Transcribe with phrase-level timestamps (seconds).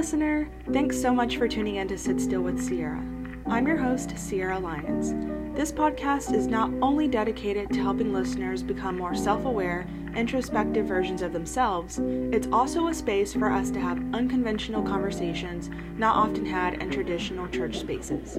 [0.00, 0.48] listener.
[0.72, 3.04] Thanks so much for tuning in to Sit Still with Sierra.
[3.46, 5.12] I'm your host, Sierra Lyons.
[5.54, 9.86] This podcast is not only dedicated to helping listeners become more self aware,
[10.16, 12.00] introspective versions of themselves,
[12.32, 15.68] it's also a space for us to have unconventional conversations
[15.98, 18.38] not often had in traditional church spaces.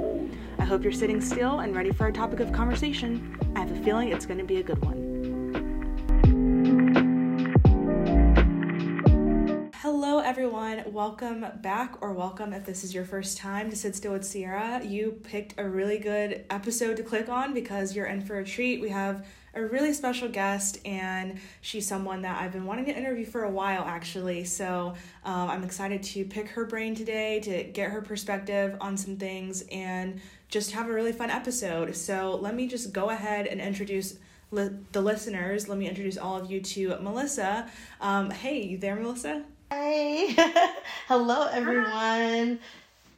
[0.57, 3.37] I hope you're sitting still and ready for a topic of conversation.
[3.55, 5.00] I have a feeling it's going to be a good one.
[10.91, 14.83] Welcome back, or welcome if this is your first time to Sit Still with Sierra.
[14.83, 18.81] You picked a really good episode to click on because you're in for a treat.
[18.81, 23.25] We have a really special guest, and she's someone that I've been wanting to interview
[23.25, 24.43] for a while, actually.
[24.43, 29.15] So um, I'm excited to pick her brain today to get her perspective on some
[29.15, 31.95] things and just have a really fun episode.
[31.95, 34.17] So let me just go ahead and introduce
[34.51, 35.69] li- the listeners.
[35.69, 37.69] Let me introduce all of you to Melissa.
[38.01, 39.45] Um, hey, you there, Melissa?
[39.73, 40.73] Hi.
[41.07, 42.59] Hello, everyone.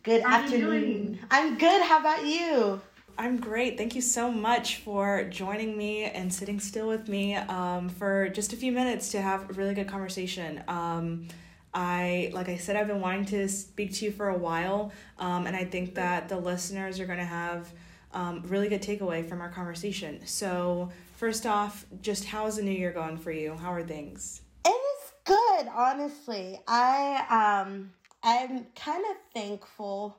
[0.04, 0.70] Good How you afternoon.
[0.70, 1.20] doing?
[1.32, 1.82] I'm good.
[1.82, 2.80] How about you?
[3.18, 3.76] I'm great.
[3.76, 8.54] Thank you so much for joining me and sitting still with me um, for just
[8.54, 10.64] a few minutes to have a really good conversation.
[10.68, 11.28] Um,
[11.74, 15.48] I, like I said, I've been wanting to speak to you for a while, um,
[15.48, 17.68] and I think that the listeners are going to have
[18.14, 20.20] um, really good takeaway from our conversation.
[20.28, 23.56] So, first off, just how's the new year going for you?
[23.56, 24.42] How are things?
[24.64, 26.60] It is good, honestly.
[26.68, 27.92] I um
[28.24, 30.18] I'm kind of thankful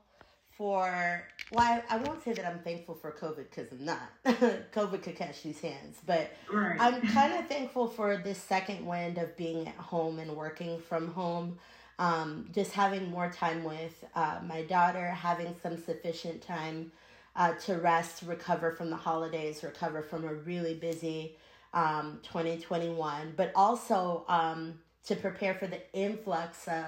[0.57, 4.11] for well, I, I won't say that I'm thankful for COVID because I'm not.
[4.73, 6.81] COVID could catch these hands, but Right.
[6.81, 11.09] I'm kind of thankful for this second wind of being at home and working from
[11.09, 11.59] home.
[11.99, 16.91] Um, just having more time with uh, my daughter, having some sufficient time
[17.37, 21.37] uh, to rest, recover from the holidays, recover from a really busy
[21.73, 24.75] um, 2021, but also um,
[25.07, 26.85] to prepare for the influx of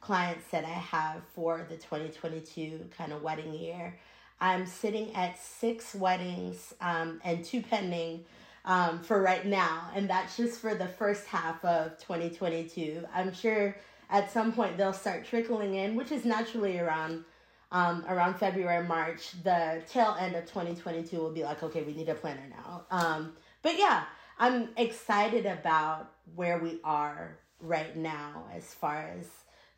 [0.00, 3.98] clients that I have for the 2022 kind of wedding year.
[4.40, 8.24] I'm sitting at six weddings um, and two pending
[8.66, 13.04] um, for right now, and that's just for the first half of 2022.
[13.14, 13.76] I'm sure
[14.10, 17.24] at some point they'll start trickling in, which is naturally around
[17.72, 19.32] um, around February, March.
[19.42, 22.84] The tail end of 2022 will be like, okay, we need a planner now.
[22.90, 24.04] Um, but yeah,
[24.38, 29.26] I'm excited about where we are right now as far as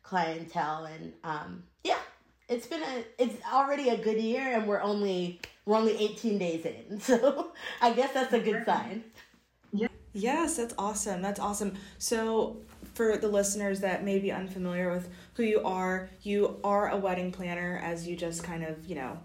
[0.03, 1.97] clientele and um, yeah,
[2.47, 6.65] it's been a it's already a good year and we're only we're only 18 days
[6.65, 6.99] in.
[7.01, 7.51] So
[7.81, 9.03] I guess that's a good sign.
[9.71, 9.87] yeah.
[10.13, 11.21] Yes, that's awesome.
[11.21, 11.75] That's awesome.
[11.99, 12.57] So,
[12.95, 17.31] for the listeners that may be unfamiliar with who you are, you are a wedding
[17.31, 19.17] planner, as you just kind of, you know,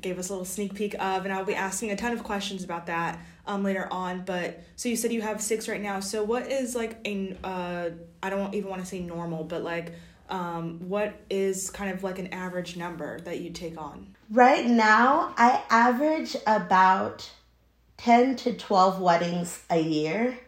[0.00, 2.62] gave us a little sneak peek of, and I'll be asking a ton of questions
[2.62, 4.22] about that um, later on.
[4.24, 6.00] But so you said you have six right now.
[6.00, 7.90] So, what is like a, uh,
[8.22, 9.92] I don't even want to say normal, but like,
[10.28, 14.14] um, what is kind of like an average number that you take on?
[14.30, 17.30] Right now, I average about
[17.98, 20.38] 10 to 12 weddings a year.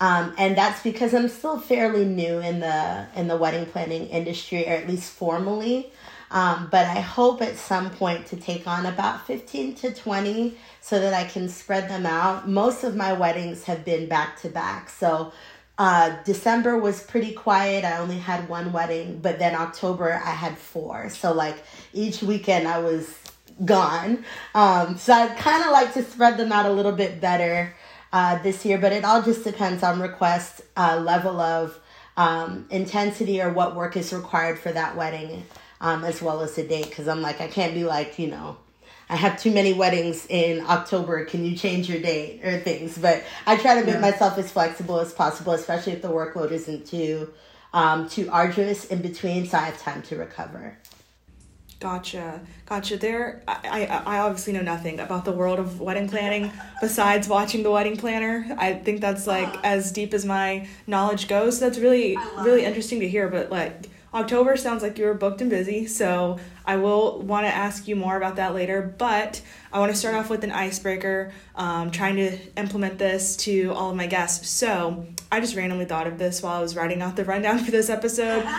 [0.00, 4.66] Um, and that's because I'm still fairly new in the in the wedding planning industry,
[4.66, 5.92] or at least formally.
[6.34, 10.98] Um, but I hope at some point to take on about 15 to 20 so
[10.98, 12.48] that I can spread them out.
[12.48, 14.90] Most of my weddings have been back to back.
[14.90, 15.32] So
[15.78, 17.84] uh, December was pretty quiet.
[17.84, 21.08] I only had one wedding, but then October I had four.
[21.08, 21.62] So like
[21.92, 23.16] each weekend I was
[23.64, 24.24] gone.
[24.56, 27.74] Um, so I'd kind of like to spread them out a little bit better
[28.12, 31.78] uh, this year, but it all just depends on request, uh, level of
[32.16, 35.44] um, intensity, or what work is required for that wedding,
[35.84, 36.88] um, as well as the date.
[36.88, 38.56] Because I'm like, I can't be like, you know,
[39.08, 41.26] I have too many weddings in October.
[41.26, 42.96] Can you change your date or things?
[42.96, 44.00] But I try to make Yeah.
[44.00, 47.32] myself as flexible as possible, especially if the workload isn't too
[47.74, 50.78] um, too arduous in between, so I have time to recover.
[51.80, 52.96] Gotcha, gotcha.
[52.96, 57.64] There, I, I, I obviously know nothing about the world of wedding planning besides watching
[57.64, 58.46] the wedding planner.
[58.56, 61.58] I think that's like as deep as my knowledge goes.
[61.58, 63.28] That's really, really interesting to hear.
[63.28, 67.52] But like October sounds like you were booked and busy, so I will want to
[67.52, 68.94] ask you more about that later.
[68.96, 73.72] But I want to start off with an icebreaker, um, trying to implement this to
[73.72, 74.48] all of my guests.
[74.48, 77.70] So I just randomly thought of this while I was writing out the rundown for
[77.70, 78.46] this episode.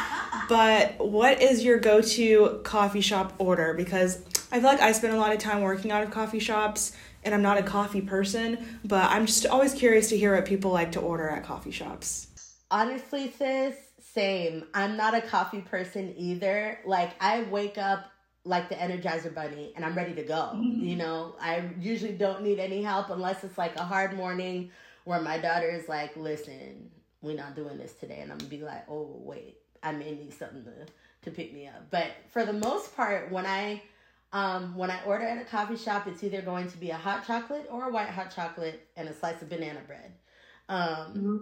[0.47, 3.73] But what is your go to coffee shop order?
[3.73, 4.21] Because
[4.51, 6.91] I feel like I spend a lot of time working out of coffee shops
[7.23, 10.69] and I'm not a coffee person, but I'm just always curious to hear what people
[10.69, 12.27] like to order at coffee shops.
[12.69, 13.75] Honestly, sis,
[14.15, 14.65] same.
[14.73, 16.79] I'm not a coffee person either.
[16.85, 18.11] Like, I wake up
[18.45, 20.51] like the Energizer Bunny and I'm ready to go.
[20.61, 24.71] You know, I usually don't need any help unless it's like a hard morning
[25.03, 26.89] where my daughter is like, listen,
[27.21, 28.19] we're not doing this today.
[28.21, 29.57] And I'm gonna be like, oh, wait.
[29.83, 30.71] I may need something to
[31.23, 31.91] to pick me up.
[31.91, 33.83] But for the most part, when I
[34.33, 37.25] um, when I order at a coffee shop, it's either going to be a hot
[37.25, 40.13] chocolate or a white hot chocolate and a slice of banana bread.
[40.67, 40.79] Um,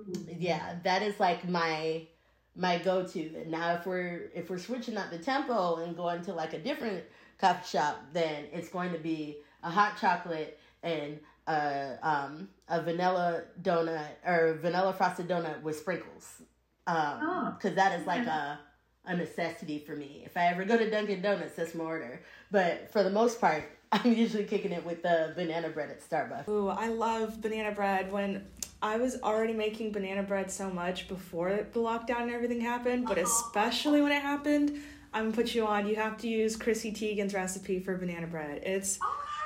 [0.08, 0.24] mm-hmm.
[0.38, 2.08] Yeah, that is like my
[2.56, 3.46] my go to.
[3.48, 7.04] Now, if we're if we're switching up the tempo and going to like a different
[7.40, 13.44] coffee shop, then it's going to be a hot chocolate and a um, a vanilla
[13.62, 16.42] donut or vanilla frosted donut with sprinkles.
[16.86, 17.76] Um, because oh.
[17.76, 18.60] that is like a
[19.06, 20.24] a necessity for me.
[20.26, 22.22] If I ever go to Dunkin' Donuts, that's my order.
[22.52, 23.64] But for the most part,
[24.04, 26.48] I'm usually kicking it with the banana bread at Starbucks.
[26.48, 28.12] Ooh, I love banana bread.
[28.12, 28.44] When
[28.81, 33.19] I was already making banana bread so much before the lockdown and everything happened, but
[33.19, 34.80] especially when it happened,
[35.13, 35.88] I'm gonna put you on.
[35.88, 38.63] You have to use Chrissy Teigen's recipe for banana bread.
[38.66, 39.00] It's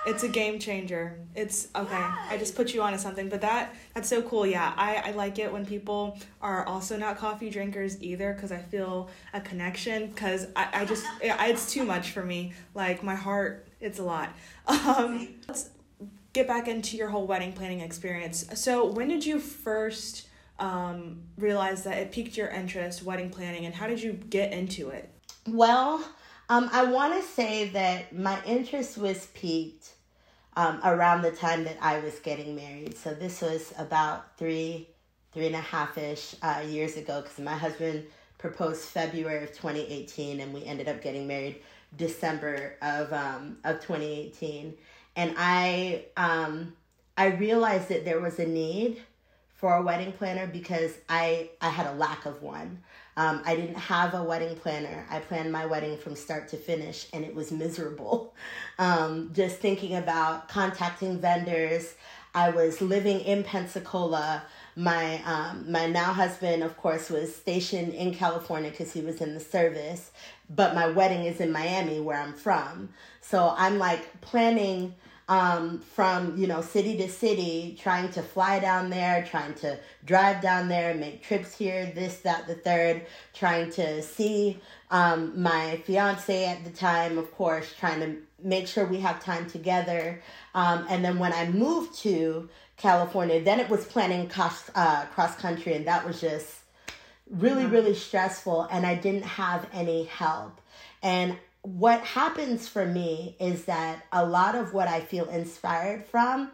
[0.05, 1.19] it's a game changer.
[1.35, 1.95] It's okay.
[1.95, 4.47] I just put you on to something, but that that's so cool.
[4.47, 8.59] Yeah, I I like it when people are also not coffee drinkers either because I
[8.59, 10.07] feel a connection.
[10.07, 12.53] Because I I just it's too much for me.
[12.73, 14.29] Like my heart, it's a lot.
[14.67, 15.69] Um, let's
[16.33, 18.45] get back into your whole wedding planning experience.
[18.53, 20.27] So when did you first
[20.59, 24.89] um, realize that it piqued your interest, wedding planning, and how did you get into
[24.89, 25.09] it?
[25.47, 26.03] Well,
[26.49, 29.93] um, I want to say that my interest was piqued
[30.55, 32.97] um, around the time that I was getting married.
[32.97, 34.89] So this was about three,
[35.33, 38.05] three and a half ish uh, years ago because my husband
[38.37, 41.61] proposed February of 2018 and we ended up getting married
[41.95, 44.75] December of, um, of 2018.
[45.15, 46.73] And I, um,
[47.17, 49.01] I realized that there was a need
[49.55, 52.83] for a wedding planner because I, I had a lack of one.
[53.17, 55.03] Um, I didn't have a wedding planner.
[55.09, 58.33] I planned my wedding from start to finish, and it was miserable.
[58.79, 61.95] Um, just thinking about contacting vendors.
[62.35, 64.43] I was living in Pensacola.
[64.75, 69.33] My um, my now husband, of course, was stationed in California because he was in
[69.33, 70.11] the service.
[70.49, 72.89] But my wedding is in Miami, where I'm from.
[73.21, 74.95] So I'm like planning
[75.29, 80.41] um, from you know city to city, trying to fly down there, trying to drive
[80.41, 84.59] down there, make trips here, this, that, the third, trying to see
[84.89, 89.49] um, my fiance at the time, of course, trying to make sure we have time
[89.49, 90.21] together.
[90.55, 95.35] Um, and then when I moved to California, then it was planning cross uh, cross
[95.35, 96.47] country, and that was just
[97.29, 100.61] really really stressful, and I didn't have any help.
[101.01, 106.51] And what happens for me is that a lot of what I feel inspired from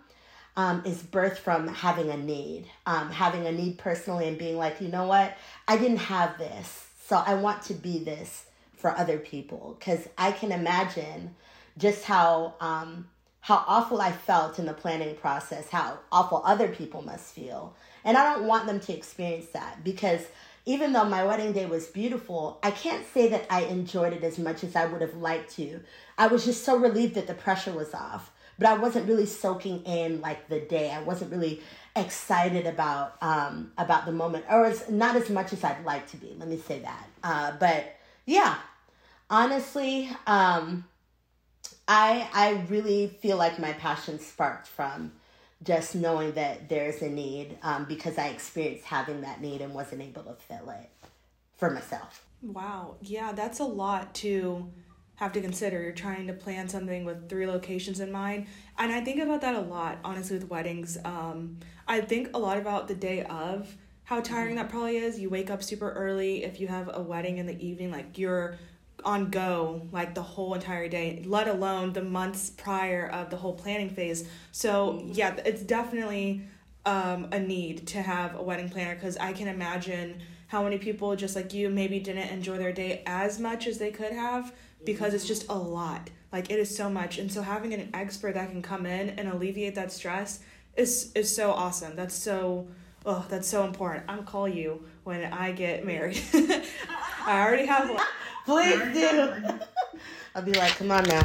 [0.55, 4.81] um, is birth from having a need, um, having a need personally, and being like,
[4.81, 5.37] you know what,
[5.67, 9.75] I didn't have this, so I want to be this for other people.
[9.79, 11.35] Because I can imagine
[11.77, 13.07] just how um,
[13.41, 18.17] how awful I felt in the planning process, how awful other people must feel, and
[18.17, 20.21] I don't want them to experience that because
[20.65, 24.39] even though my wedding day was beautiful, I can't say that I enjoyed it as
[24.39, 25.81] much as I would have liked to.
[26.17, 29.83] I was just so relieved that the pressure was off, but I wasn't really soaking
[29.83, 30.91] in like the day.
[30.91, 31.61] I wasn't really
[31.95, 36.17] excited about um, about the moment, or as not as much as I'd like to
[36.17, 36.33] be.
[36.37, 37.07] Let me say that.
[37.23, 37.95] Uh, but
[38.25, 38.55] yeah,
[39.29, 40.85] honestly, um,
[41.87, 45.11] I I really feel like my passion sparked from
[45.63, 50.01] just knowing that there's a need um, because I experienced having that need and wasn't
[50.01, 50.89] able to fill it
[51.57, 52.25] for myself.
[52.41, 52.95] Wow.
[53.01, 54.69] Yeah, that's a lot to
[55.15, 55.81] have to consider.
[55.81, 58.47] You're trying to plan something with three locations in mind.
[58.77, 60.97] And I think about that a lot, honestly, with weddings.
[61.05, 64.63] Um, I think a lot about the day of how tiring mm-hmm.
[64.63, 65.19] that probably is.
[65.19, 66.43] You wake up super early.
[66.43, 68.57] If you have a wedding in the evening, like you're
[69.05, 73.53] on go like the whole entire day, let alone the months prior of the whole
[73.53, 74.27] planning phase.
[74.51, 76.41] So, yeah, it's definitely
[76.85, 81.15] um, a need to have a wedding planner because I can imagine how many people,
[81.15, 84.53] just like you, maybe didn't enjoy their day as much as they could have
[84.85, 86.09] because it's just a lot.
[86.31, 87.17] Like, it is so much.
[87.17, 90.39] And so, having an expert that can come in and alleviate that stress
[90.75, 91.95] is, is so awesome.
[91.95, 92.67] That's so.
[93.05, 94.05] Oh, that's so important.
[94.07, 96.21] I'll call you when I get married.
[96.33, 98.01] I already have one.
[98.45, 99.33] Please do.
[100.35, 101.23] I'll be like, come on now.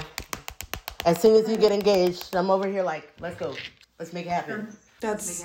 [1.05, 3.55] As soon as you get engaged, I'm over here like, let's go.
[3.99, 4.77] Let's make it happen.
[5.01, 5.45] That's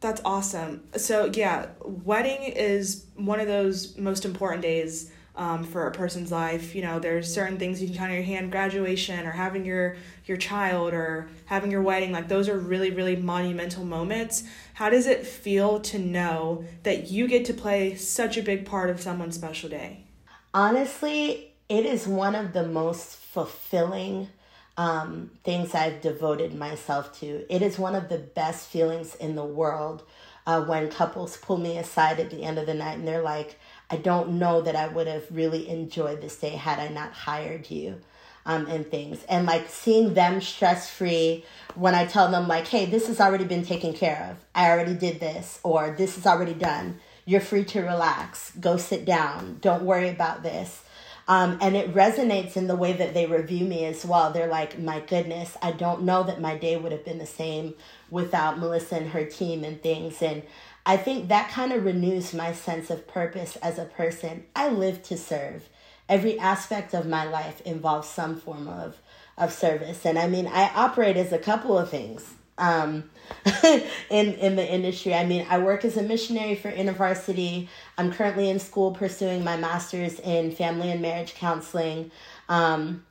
[0.00, 0.82] that's awesome.
[0.96, 6.74] So yeah, wedding is one of those most important days um, for a person's life.
[6.74, 9.96] You know, there's certain things you can count on your hand, graduation or having your
[10.24, 12.12] your child or having your wedding.
[12.12, 14.44] Like those are really really monumental moments.
[14.74, 18.88] How does it feel to know that you get to play such a big part
[18.88, 20.04] of someone's special day?
[20.52, 24.28] Honestly, it is one of the most fulfilling
[24.76, 27.44] um, things I've devoted myself to.
[27.52, 30.02] It is one of the best feelings in the world
[30.46, 33.58] uh, when couples pull me aside at the end of the night and they're like,
[33.90, 37.70] I don't know that I would have really enjoyed this day had I not hired
[37.70, 38.00] you.
[38.46, 42.86] Um, and things and like seeing them stress free when I tell them like, hey,
[42.86, 44.42] this has already been taken care of.
[44.54, 47.00] I already did this, or this is already done.
[47.24, 48.52] You're free to relax.
[48.58, 49.58] Go sit down.
[49.60, 50.82] Don't worry about this.
[51.28, 54.32] Um, and it resonates in the way that they review me as well.
[54.32, 57.74] They're like, my goodness, I don't know that my day would have been the same
[58.10, 60.22] without Melissa and her team and things.
[60.22, 60.42] And
[60.84, 64.44] I think that kind of renews my sense of purpose as a person.
[64.56, 65.68] I live to serve.
[66.08, 68.96] Every aspect of my life involves some form of,
[69.38, 70.04] of service.
[70.04, 73.10] And I mean, I operate as a couple of things um,
[74.10, 75.14] in in the industry.
[75.14, 77.68] I mean, I work as a missionary for InterVarsity.
[77.98, 82.10] I'm currently in school pursuing my master's in family and marriage counseling.
[82.48, 83.04] Um,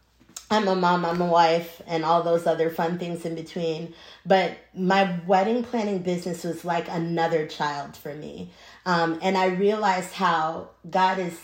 [0.52, 3.94] I'm a mom, I'm a wife, and all those other fun things in between.
[4.26, 8.50] But my wedding planning business was like another child for me.
[8.86, 11.38] Um, and I realized how God has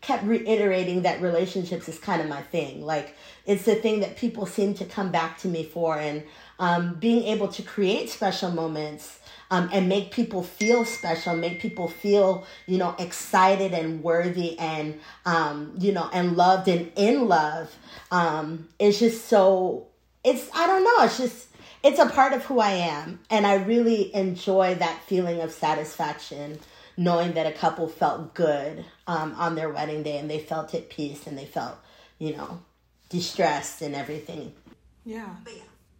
[0.00, 2.84] kept reiterating that relationships is kind of my thing.
[2.86, 5.98] Like, it's the thing that people seem to come back to me for.
[5.98, 6.22] And
[6.58, 9.18] um, being able to create special moments
[9.50, 14.98] um, and make people feel special, make people feel, you know, excited and worthy and,
[15.24, 17.74] um, you know, and loved and in love.
[18.10, 19.86] Um, it's just so,
[20.24, 21.48] it's, I don't know, it's just,
[21.84, 23.20] it's a part of who I am.
[23.30, 26.58] And I really enjoy that feeling of satisfaction
[26.96, 30.88] knowing that a couple felt good um, on their wedding day and they felt at
[30.88, 31.76] peace and they felt,
[32.18, 32.60] you know,
[33.10, 34.52] distressed and everything.
[35.04, 35.28] Yeah.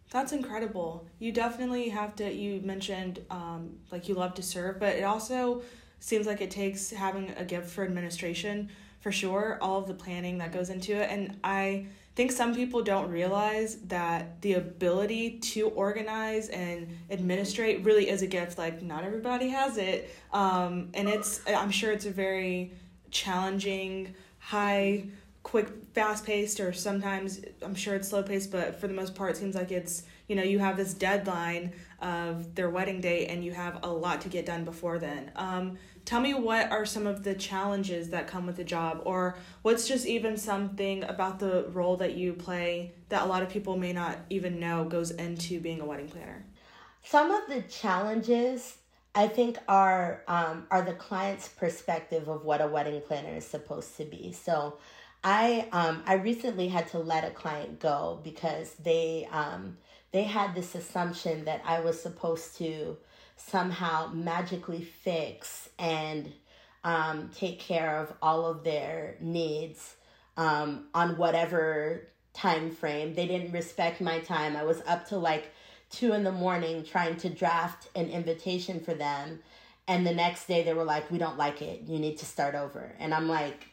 [0.09, 1.05] That's incredible.
[1.19, 2.33] You definitely have to.
[2.33, 5.63] You mentioned um, like you love to serve, but it also
[5.99, 8.69] seems like it takes having a gift for administration
[9.01, 9.57] for sure.
[9.61, 13.75] All of the planning that goes into it, and I think some people don't realize
[13.87, 18.57] that the ability to organize and administrate really is a gift.
[18.57, 21.41] Like not everybody has it, um, and it's.
[21.47, 22.71] I'm sure it's a very
[23.11, 25.07] challenging, high
[25.47, 29.31] quick fast paced or sometimes i'm sure it's slow paced but for the most part
[29.31, 33.45] it seems like it's you know you have this deadline of their wedding date and
[33.45, 37.07] you have a lot to get done before then um, tell me what are some
[37.07, 41.65] of the challenges that come with the job or what's just even something about the
[41.71, 45.61] role that you play that a lot of people may not even know goes into
[45.61, 46.45] being a wedding planner
[47.03, 48.79] some of the challenges
[49.15, 53.97] I think are um, are the client's perspective of what a wedding planner is supposed
[53.97, 54.31] to be.
[54.31, 54.77] So
[55.23, 59.77] I um I recently had to let a client go because they um
[60.11, 62.97] they had this assumption that I was supposed to
[63.35, 66.33] somehow magically fix and
[66.83, 69.95] um, take care of all of their needs
[70.37, 73.13] um, on whatever time frame.
[73.13, 74.55] They didn't respect my time.
[74.55, 75.51] I was up to like
[75.89, 79.39] two in the morning trying to draft an invitation for them.
[79.87, 81.81] And the next day they were like, we don't like it.
[81.87, 82.95] You need to start over.
[82.99, 83.67] And I'm like,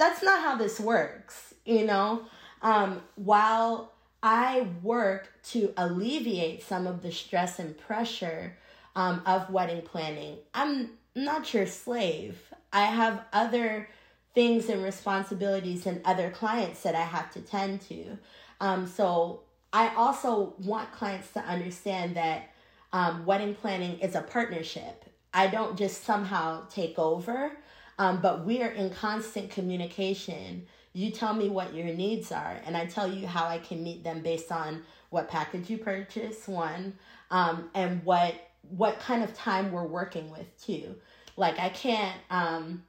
[0.00, 2.22] that's not how this works, you know?
[2.62, 3.92] Um, while
[4.22, 8.56] I work to alleviate some of the stress and pressure
[8.96, 12.38] um, of wedding planning, I'm not your slave.
[12.72, 13.90] I have other
[14.34, 18.16] things and responsibilities and other clients that I have to tend to.
[18.58, 19.40] Um, so
[19.70, 22.48] I also want clients to understand that
[22.94, 25.04] um, wedding planning is a partnership.
[25.34, 27.52] I don't just somehow take over.
[28.00, 30.66] Um, but we are in constant communication.
[30.94, 34.02] You tell me what your needs are, and I tell you how I can meet
[34.02, 36.94] them based on what package you purchase, one,
[37.30, 38.34] um, and what
[38.70, 40.96] what kind of time we're working with too.
[41.36, 42.84] Like I can't um,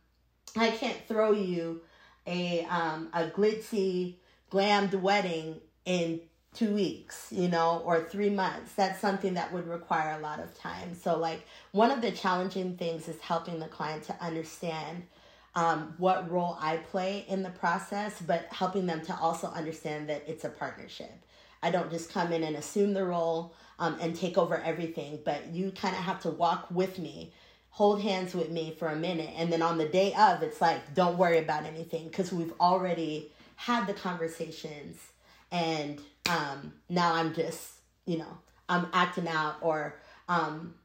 [0.56, 1.82] I can't throw you
[2.26, 4.16] a um, a glitzy
[4.50, 6.22] glammed wedding in
[6.54, 8.74] two weeks, you know, or three months.
[8.74, 10.96] That's something that would require a lot of time.
[10.96, 15.04] So, like, one of the challenging things is helping the client to understand
[15.56, 20.24] um, what role I play in the process, but helping them to also understand that
[20.28, 21.12] it's a partnership.
[21.64, 25.48] I don't just come in and assume the role um, and take over everything, but
[25.48, 27.34] you kind of have to walk with me,
[27.70, 29.34] hold hands with me for a minute.
[29.38, 33.32] And then on the day of, it's like, don't worry about anything because we've already
[33.56, 34.98] had the conversations
[35.52, 37.72] and um, now I'm just,
[38.06, 38.38] you know,
[38.70, 40.00] I'm acting out or
[40.30, 40.76] um,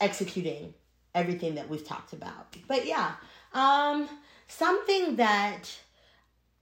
[0.00, 0.74] executing
[1.14, 2.56] everything that we've talked about.
[2.68, 3.12] But yeah,
[3.52, 4.08] um,
[4.46, 5.70] something that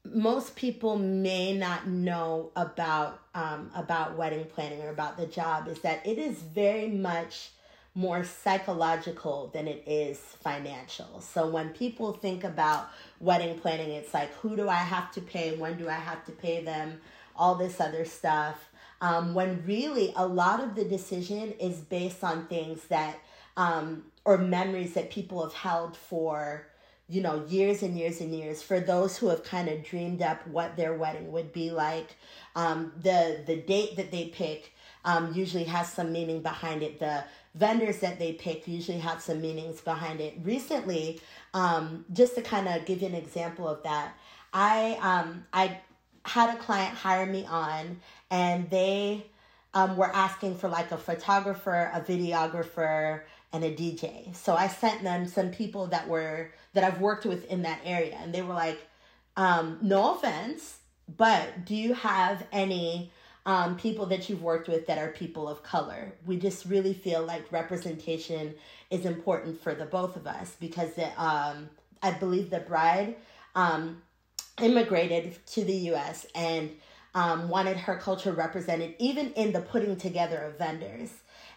[0.05, 5.81] most people may not know about um, about wedding planning or about the job is
[5.81, 7.51] that it is very much
[7.95, 11.21] more psychological than it is financial.
[11.21, 15.57] So when people think about wedding planning, it's like who do I have to pay?
[15.57, 17.01] When do I have to pay them?
[17.41, 18.57] All this other stuff.
[19.01, 23.19] Um, when really a lot of the decision is based on things that
[23.57, 26.67] um, or memories that people have held for
[27.09, 30.47] you know years and years and years for those who have kind of dreamed up
[30.47, 32.17] what their wedding would be like
[32.55, 34.73] um, the the date that they pick
[35.05, 37.25] um, usually has some meaning behind it the
[37.57, 41.21] vendors that they pick usually have some meanings behind it recently
[41.53, 44.15] um, just to kind of give you an example of that
[44.53, 45.79] i um, i
[46.31, 49.27] had a client hire me on and they
[49.75, 53.23] um, were asking for like a photographer a videographer
[53.53, 54.35] and a DJ.
[54.37, 58.17] So I sent them some people that were that I've worked with in that area,
[58.23, 58.81] and they were like,
[59.37, 60.79] um, "No offense,
[61.17, 63.11] but do you have any
[63.45, 66.13] um, people that you've worked with that are people of color?
[66.27, 68.55] We just really feel like representation
[68.91, 71.71] is important for the both of us because the, um,
[72.03, 73.17] I believe the bride
[73.55, 74.03] um,
[74.63, 76.27] immigrated to the U.S.
[76.35, 76.71] and
[77.15, 81.11] um, wanted her culture represented, even in the putting together of vendors."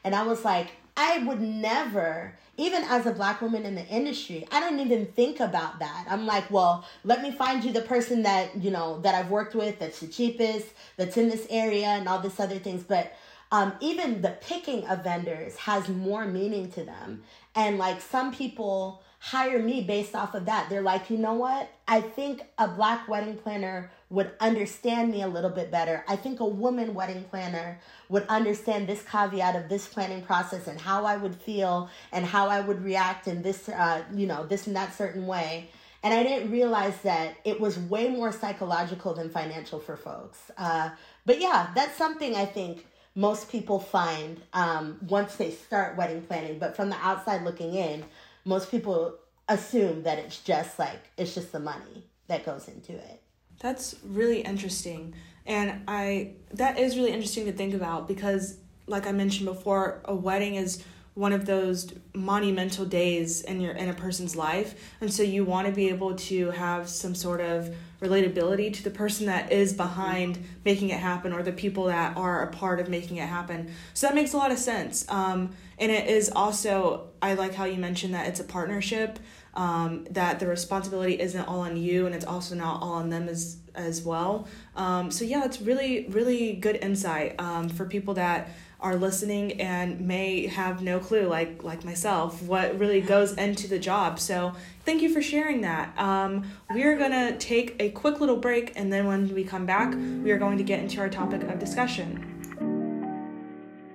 [0.04, 4.46] And I was like, I would never, even as a black woman in the industry,
[4.52, 6.06] I don't even think about that.
[6.08, 9.56] I'm like, well, let me find you the person that, you know, that I've worked
[9.56, 10.68] with that's the cheapest,
[10.98, 12.84] that's in this area and all this other things.
[12.84, 13.14] But
[13.54, 17.22] um, even the picking of vendors has more meaning to them.
[17.54, 20.72] And like some people hire me based off of that.
[20.72, 21.70] They're like, you know what?
[21.88, 26.04] I think a black wedding planner would understand me a little bit better.
[26.08, 27.80] I think a woman wedding planner
[28.10, 32.50] would understand this caveat of this planning process and how I would feel and how
[32.50, 35.70] I would react in this, uh, you know, this and that certain way.
[36.02, 40.40] And I didn't realize that it was way more psychological than financial for folks.
[40.58, 40.90] Uh,
[41.24, 46.60] but yeah, that's something I think most people find um, once they start wedding planning.
[46.60, 48.04] But from the outside looking in,
[48.46, 49.16] most people
[49.48, 53.22] assume that it's just like, it's just the money that goes into it.
[53.60, 55.14] That's really interesting.
[55.46, 60.16] And I that is really interesting to think about because like I mentioned before, a
[60.16, 60.84] wedding is
[61.16, 64.74] one of those monumental days in your in a person's life.
[65.00, 68.90] And so you want to be able to have some sort of relatability to the
[68.90, 72.90] person that is behind making it happen or the people that are a part of
[72.90, 73.72] making it happen.
[73.94, 75.06] So that makes a lot of sense.
[75.10, 79.20] Um, and it is also i like how you mentioned that it's a partnership
[79.56, 83.30] um, that the responsibility isn't all on you and it's also not all on them
[83.30, 84.48] as as well.
[84.76, 88.50] Um, so yeah it's really really good insight um, for people that
[88.84, 93.80] are listening and may have no clue like like myself what really goes into the
[93.80, 94.54] job so
[94.86, 96.44] thank you for sharing that um,
[96.74, 99.96] we are going to take a quick little break and then when we come back
[100.24, 102.30] we are going to get into our topic of discussion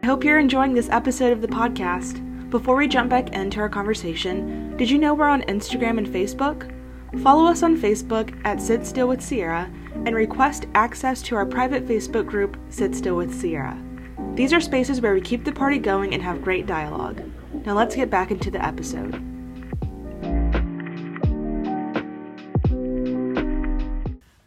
[0.02, 3.68] i hope you're enjoying this episode of the podcast before we jump back into our
[3.68, 6.74] conversation, did you know we're on Instagram and Facebook?
[7.22, 9.70] Follow us on Facebook at Sit Still with Sierra
[10.06, 13.78] and request access to our private Facebook group, Sit Still with Sierra.
[14.38, 17.20] These are spaces where we keep the party going and have great dialogue.
[17.66, 19.20] Now let's get back into the episode.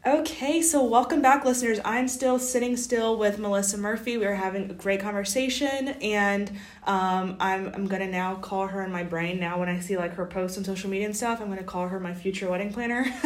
[0.04, 1.80] Okay, so welcome back, listeners.
[1.86, 4.18] I'm still sitting still with Melissa Murphy.
[4.18, 6.50] We are having a great conversation, and
[6.88, 9.40] um, I'm I'm gonna now call her in my brain.
[9.40, 11.88] Now, when I see like her posts on social media and stuff, I'm gonna call
[11.88, 13.06] her my future wedding planner.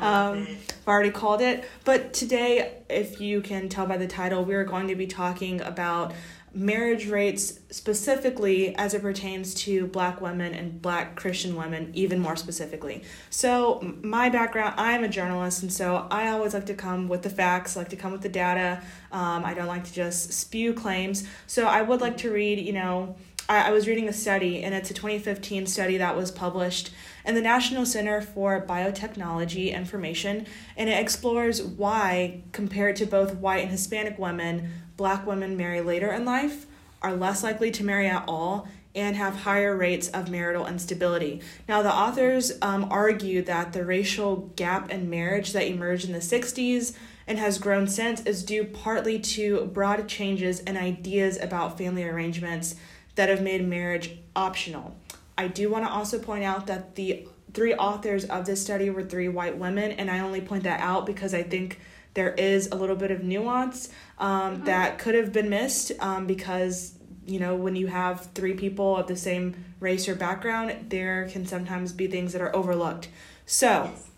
[0.00, 4.54] um, I've already called it, but today, if you can tell by the title, we
[4.54, 6.12] are going to be talking about
[6.54, 12.36] marriage rates specifically as it pertains to black women and black christian women even more
[12.36, 13.02] specifically.
[13.30, 17.30] So my background i'm a journalist and so i always like to come with the
[17.30, 18.82] facts like to come with the data.
[19.10, 21.26] Um, i don't like to just spew claims.
[21.46, 23.16] So i would like to read you know
[23.48, 26.90] I, I was reading a study and it's a 2015 study that was published
[27.24, 33.62] in the national center for biotechnology information and it explores why compared to both white
[33.62, 36.66] and hispanic women black women marry later in life,
[37.00, 41.40] are less likely to marry at all, and have higher rates of marital instability.
[41.66, 46.18] Now, the authors um, argue that the racial gap in marriage that emerged in the
[46.18, 46.94] 60s
[47.26, 52.74] and has grown since is due partly to broad changes in ideas about family arrangements
[53.14, 54.96] that have made marriage optional.
[55.42, 59.02] I do want to also point out that the three authors of this study were
[59.02, 61.80] three white women, and I only point that out because I think
[62.14, 64.64] there is a little bit of nuance um, mm-hmm.
[64.64, 66.94] that could have been missed um, because
[67.26, 71.46] you know when you have three people of the same race or background there can
[71.46, 73.08] sometimes be things that are overlooked
[73.46, 74.10] so yes.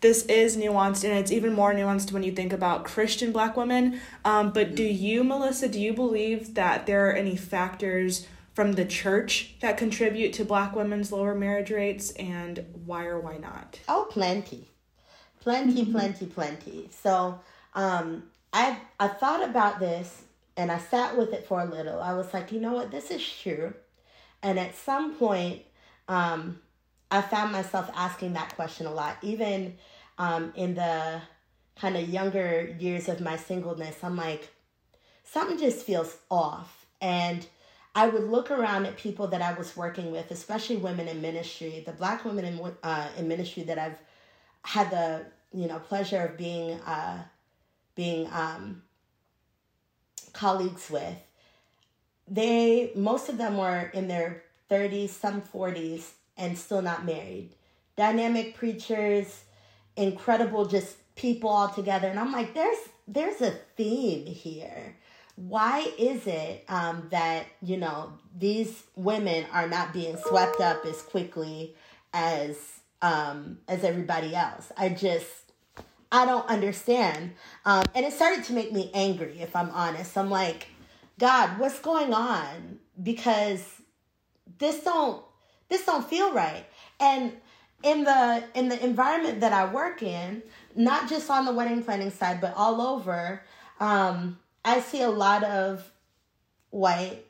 [0.00, 4.00] this is nuanced and it's even more nuanced when you think about christian black women
[4.24, 5.04] um, but do mm-hmm.
[5.04, 8.26] you melissa do you believe that there are any factors
[8.58, 13.36] from the church that contribute to black women's lower marriage rates and why or why
[13.36, 14.68] not oh plenty
[15.48, 15.92] plenty, mm-hmm.
[15.92, 16.88] plenty, plenty.
[16.90, 17.40] So
[17.74, 20.24] um, I I thought about this
[20.56, 22.00] and I sat with it for a little.
[22.00, 23.72] I was like, you know what, this is true.
[24.42, 25.62] And at some point,
[26.08, 26.60] um,
[27.10, 29.76] I found myself asking that question a lot, even
[30.18, 31.22] um, in the
[31.76, 33.96] kind of younger years of my singleness.
[34.02, 34.50] I'm like,
[35.24, 36.86] something just feels off.
[37.00, 37.46] And
[37.98, 41.82] I would look around at people that I was working with, especially women in ministry,
[41.84, 43.98] the black women in, uh, in ministry that I've
[44.62, 47.24] had the you know pleasure of being uh,
[47.96, 48.82] being um,
[50.32, 51.16] colleagues with.
[52.28, 57.50] They most of them were in their 30s, some 40s, and still not married.
[57.96, 59.42] Dynamic preachers,
[59.96, 62.06] incredible just people all together.
[62.06, 64.94] And I'm like, there's there's a theme here.
[65.38, 71.00] Why is it um, that you know these women are not being swept up as
[71.00, 71.76] quickly
[72.12, 72.56] as
[73.02, 74.72] um, as everybody else?
[74.76, 75.28] I just
[76.10, 77.34] I don't understand.
[77.64, 80.18] Um, and it started to make me angry, if I'm honest.
[80.18, 80.68] I'm like,
[81.20, 82.80] God, what's going on?
[83.00, 83.64] Because
[84.58, 85.22] this don't
[85.68, 86.64] this don't feel right.
[86.98, 87.32] And
[87.84, 90.42] in the in the environment that I work in,
[90.74, 93.44] not just on the wedding planning side, but all over,
[93.78, 95.90] um, I see a lot of
[96.68, 97.24] white,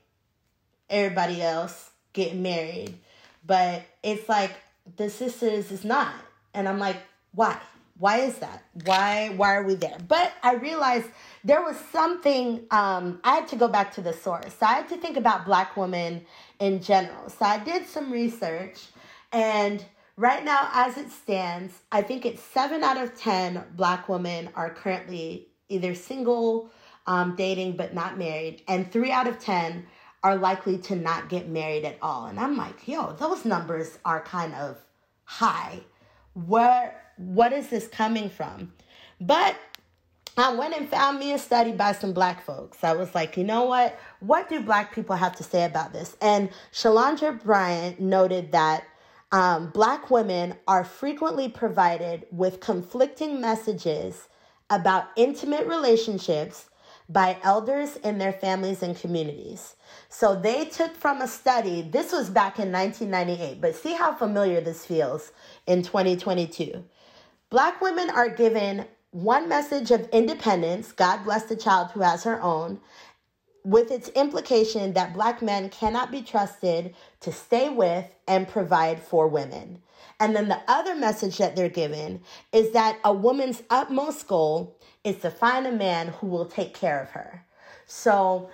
[0.90, 2.98] everybody else getting married,
[3.46, 4.50] but it's like
[4.96, 6.14] the sisters is not,
[6.52, 6.96] and I'm like,
[7.32, 7.56] why?
[7.96, 8.64] Why is that?
[8.84, 9.98] Why why are we there?
[10.08, 11.06] But I realized
[11.44, 14.54] there was something um, I had to go back to the source.
[14.58, 16.26] So I had to think about black women
[16.58, 17.28] in general.
[17.28, 18.86] So I did some research
[19.32, 19.84] and
[20.16, 24.70] right now as it stands, I think it's 7 out of 10 black women are
[24.70, 26.70] currently either single,
[27.08, 29.86] um, dating but not married, and 3 out of 10
[30.22, 32.26] are likely to not get married at all.
[32.26, 34.76] And I'm like, yo, those numbers are kind of
[35.24, 35.80] high.
[36.34, 38.72] Where what is this coming from?
[39.20, 39.56] But
[40.36, 42.84] I went and found me a study by some black folks.
[42.84, 43.98] I was like, you know what?
[44.20, 46.16] What do black people have to say about this?
[46.20, 48.84] And Chalandra Bryant noted that
[49.32, 54.28] um, black women are frequently provided with conflicting messages
[54.70, 56.68] about intimate relationships
[57.08, 59.76] by elders in their families and communities.
[60.08, 64.60] So they took from a study, this was back in 1998, but see how familiar
[64.60, 65.32] this feels
[65.66, 66.84] in 2022.
[67.50, 72.42] Black women are given one message of independence God bless the child who has her
[72.42, 72.80] own,
[73.64, 79.28] with its implication that black men cannot be trusted to stay with and provide for
[79.28, 79.82] women.
[80.20, 85.16] And then the other message that they're given is that a woman's utmost goal is
[85.18, 87.44] to find a man who will take care of her.
[87.86, 88.50] So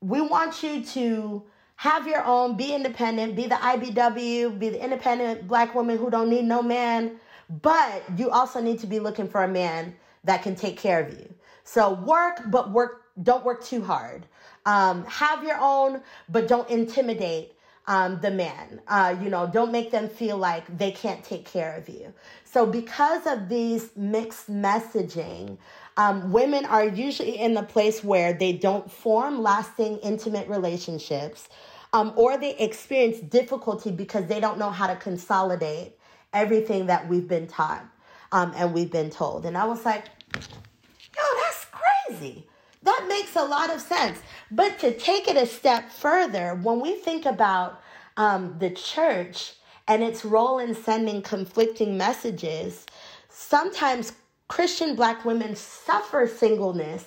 [0.00, 1.42] we want you to
[1.76, 6.30] have your own, be independent, be the IBW, be the independent black woman who don't
[6.30, 7.18] need no man
[7.60, 11.12] but you also need to be looking for a man that can take care of
[11.12, 11.34] you.
[11.64, 14.24] So work, but work, don't work too hard.
[14.64, 17.54] Um, have your own, but don't intimidate
[17.86, 18.80] um, the man.
[18.88, 22.12] Uh, you know, don't make them feel like they can't take care of you.
[22.52, 25.56] So, because of these mixed messaging,
[25.96, 31.48] um, women are usually in the place where they don't form lasting, intimate relationships,
[31.94, 35.96] um, or they experience difficulty because they don't know how to consolidate
[36.34, 37.86] everything that we've been taught
[38.32, 39.46] um, and we've been told.
[39.46, 42.46] And I was like, yo, that's crazy.
[42.82, 44.18] That makes a lot of sense.
[44.50, 47.80] But to take it a step further, when we think about
[48.18, 49.54] um, the church
[49.88, 52.86] and its role in sending conflicting messages,
[53.28, 54.12] sometimes
[54.48, 57.04] Christian black women suffer singleness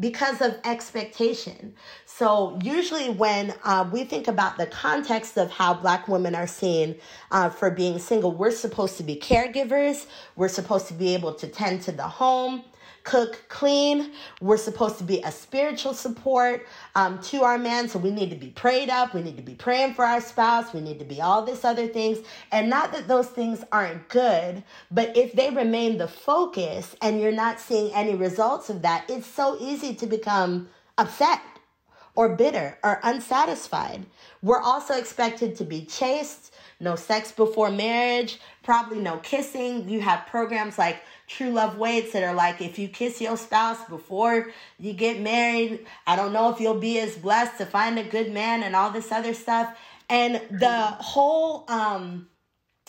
[0.00, 1.74] because of expectation.
[2.06, 6.96] So, usually, when uh, we think about the context of how Black women are seen
[7.30, 11.48] uh, for being single, we're supposed to be caregivers, we're supposed to be able to
[11.48, 12.62] tend to the home
[13.08, 14.12] cook, clean.
[14.42, 17.88] We're supposed to be a spiritual support um, to our man.
[17.88, 19.14] So we need to be prayed up.
[19.14, 20.74] We need to be praying for our spouse.
[20.74, 22.18] We need to be all this other things.
[22.52, 27.32] And not that those things aren't good, but if they remain the focus and you're
[27.32, 30.68] not seeing any results of that, it's so easy to become
[30.98, 31.40] upset
[32.14, 34.04] or bitter or unsatisfied.
[34.42, 39.88] We're also expected to be chaste, no sex before marriage, probably no kissing.
[39.88, 43.78] You have programs like True Love Waits that are like, if you kiss your spouse
[43.88, 48.04] before you get married, I don't know if you'll be as blessed to find a
[48.04, 49.76] good man and all this other stuff.
[50.08, 52.28] And the whole, um,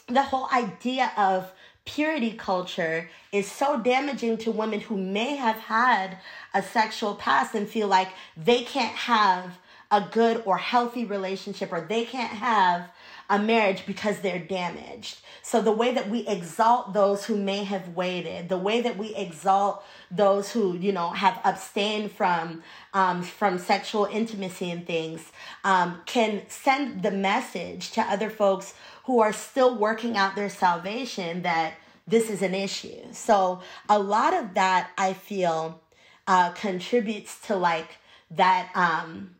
[0.07, 1.51] the whole idea of
[1.85, 6.17] purity culture is so damaging to women who may have had
[6.53, 9.57] a sexual past and feel like they can't have
[9.91, 12.89] a good or healthy relationship or they can't have
[13.29, 15.19] a marriage because they're damaged.
[15.41, 19.15] So the way that we exalt those who may have waited, the way that we
[19.15, 22.63] exalt those who you know have abstained from
[22.93, 25.31] um, from sexual intimacy and things,
[25.63, 28.73] um, can send the message to other folks
[29.05, 31.73] who are still working out their salvation that
[32.07, 33.01] this is an issue.
[33.11, 35.81] So a lot of that I feel
[36.27, 37.97] uh, contributes to like
[38.31, 39.35] that um,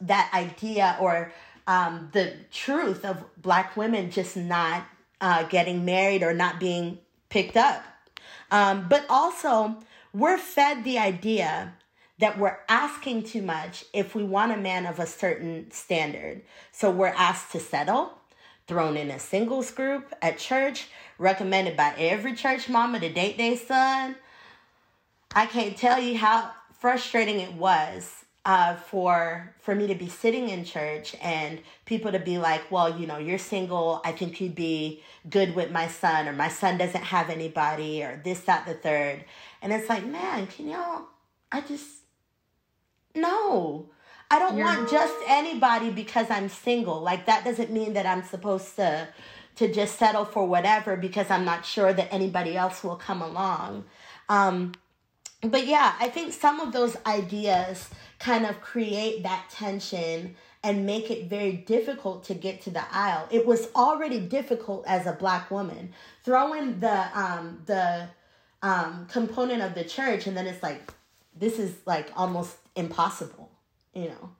[0.00, 1.32] that idea or
[1.66, 4.84] um, the truth of black women just not
[5.20, 6.98] uh, getting married or not being
[7.28, 7.82] picked up.
[8.50, 9.76] Um, but also,
[10.12, 11.74] we're fed the idea
[12.18, 16.42] that we're asking too much if we want a man of a certain standard.
[16.70, 18.12] So we're asked to settle,
[18.66, 23.56] thrown in a singles group at church, recommended by every church mama to date their
[23.56, 24.16] son.
[25.34, 30.48] I can't tell you how frustrating it was uh, for for me to be sitting
[30.50, 34.02] in church and people to be like, well, you know, you're single.
[34.04, 38.20] I think you'd be good with my son, or my son doesn't have anybody, or
[38.22, 39.24] this, that, the third.
[39.62, 41.06] And it's like, man, can y'all?
[41.50, 41.86] I just
[43.14, 43.90] no.
[44.30, 44.76] I don't yeah.
[44.76, 47.00] want just anybody because I'm single.
[47.00, 49.08] Like that doesn't mean that I'm supposed to
[49.56, 53.84] to just settle for whatever because I'm not sure that anybody else will come along.
[54.28, 54.72] Um,
[55.50, 61.10] but yeah, I think some of those ideas kind of create that tension and make
[61.10, 63.28] it very difficult to get to the aisle.
[63.30, 65.92] It was already difficult as a black woman.
[66.24, 68.08] Throwing the um the
[68.62, 70.92] um component of the church and then it's like
[71.36, 73.50] this is like almost impossible,
[73.92, 74.30] you know.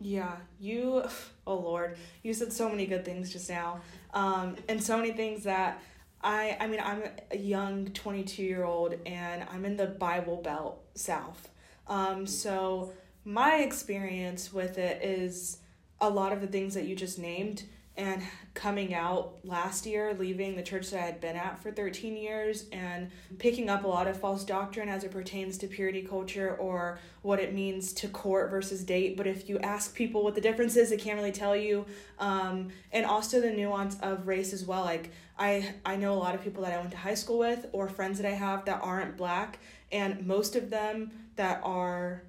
[0.00, 1.04] Yeah, you
[1.46, 3.80] oh lord, you said so many good things just now.
[4.12, 5.80] Um and so many things that
[6.22, 10.82] I I mean I'm a young 22 year old and I'm in the Bible Belt
[10.94, 11.48] South.
[11.86, 12.92] Um so
[13.24, 15.58] my experience with it is
[16.00, 17.64] a lot of the things that you just named
[17.98, 18.22] and
[18.54, 22.66] coming out last year, leaving the church that I had been at for 13 years
[22.70, 27.00] and picking up a lot of false doctrine as it pertains to purity culture or
[27.22, 29.16] what it means to court versus date.
[29.16, 31.86] But if you ask people what the difference is, they can't really tell you.
[32.20, 34.84] Um, and also the nuance of race as well.
[34.84, 37.66] Like, I, I know a lot of people that I went to high school with
[37.72, 39.58] or friends that I have that aren't black,
[39.90, 42.22] and most of them that are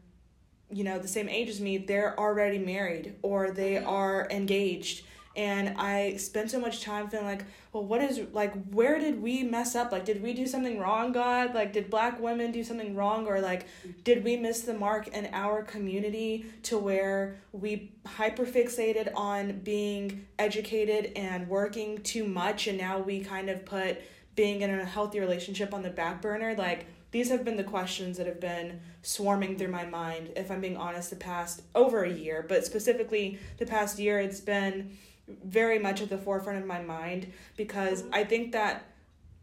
[0.71, 5.03] you know the same age as me they're already married or they are engaged
[5.35, 9.43] and i spent so much time feeling like well what is like where did we
[9.43, 9.91] mess up?
[9.91, 11.53] Like did we do something wrong god?
[11.53, 13.27] Like did black women do something wrong?
[13.27, 13.67] Or like
[14.03, 21.11] did we miss the mark in our community to where we hyperfixated on being educated
[21.15, 22.67] and working too much?
[22.67, 24.01] And now we kind of put
[24.35, 26.55] being in a healthy relationship on the back burner?
[26.55, 30.61] Like these have been the questions that have been swarming through my mind, if I'm
[30.61, 34.95] being honest, the past over a year, but specifically the past year, it's been
[35.43, 38.85] very much at the forefront of my mind because I think that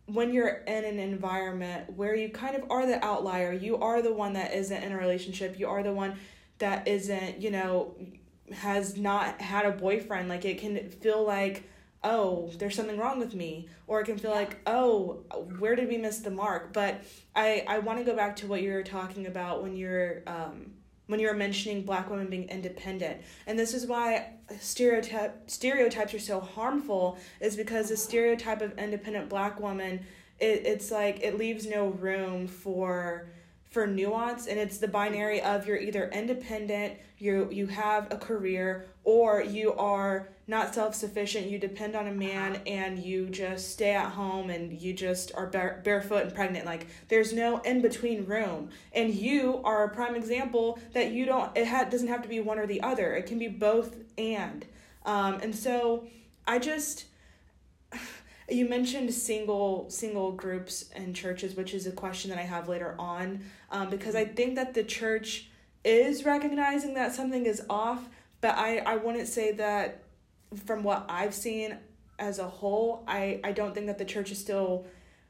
[0.06, 4.12] when you're in an environment where you kind of are the outlier, you are the
[4.12, 6.16] one that isn't in a relationship, you are the one
[6.58, 7.94] that isn't, you know,
[8.52, 11.64] has not had a boyfriend, like it can feel like
[12.06, 13.68] oh, there's something wrong with me.
[13.86, 15.24] Or it can feel like, oh,
[15.58, 16.72] where did we miss the mark?
[16.72, 17.02] But
[17.34, 20.72] I, I want to go back to what you were talking about when you're um,
[21.06, 23.20] when you were mentioning black women being independent.
[23.46, 29.28] And this is why stereotype stereotypes are so harmful, is because the stereotype of independent
[29.28, 30.04] black woman,
[30.38, 33.28] it, it's like it leaves no room for
[33.76, 38.86] for nuance and it's the binary of you're either independent you you have a career
[39.04, 44.12] or you are not self-sufficient you depend on a man and you just stay at
[44.12, 46.64] home and you just are bare, barefoot and pregnant.
[46.64, 48.70] Like there's no in between room.
[48.94, 52.40] And you are a prime example that you don't it ha- doesn't have to be
[52.40, 53.14] one or the other.
[53.14, 54.64] It can be both and.
[55.04, 56.06] Um, and so
[56.48, 57.04] i just
[58.48, 62.94] you mentioned single single groups and churches which is a question that i have later
[62.98, 65.48] on um, because i think that the church
[65.84, 68.08] is recognizing that something is off
[68.40, 70.02] but i i wouldn't say that
[70.64, 71.76] from what i've seen
[72.18, 74.86] as a whole i i don't think that the church is still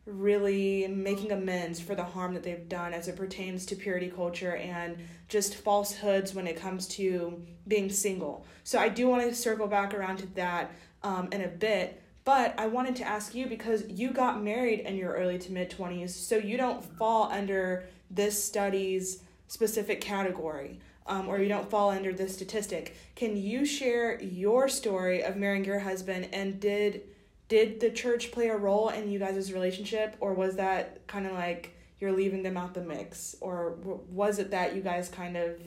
[0.07, 4.55] really making amends for the harm that they've done as it pertains to purity culture
[4.55, 4.97] and
[5.29, 8.47] just falsehoods when it comes to being single.
[8.63, 10.71] So i do want to circle back around to that
[11.03, 14.97] um, in a bit but I wanted to ask you because you got married in
[14.97, 20.81] your early to mid 20s, so you don't fall under this study's specific category.
[21.09, 22.97] Um, or you don't fall under this statistic.
[23.15, 27.03] Can you share your story of marrying your husband and did
[27.47, 31.33] did the church play a role in you guys' relationship or was that kind of
[31.35, 33.77] like you're leaving them out the mix or
[34.11, 35.61] was it that you guys kind of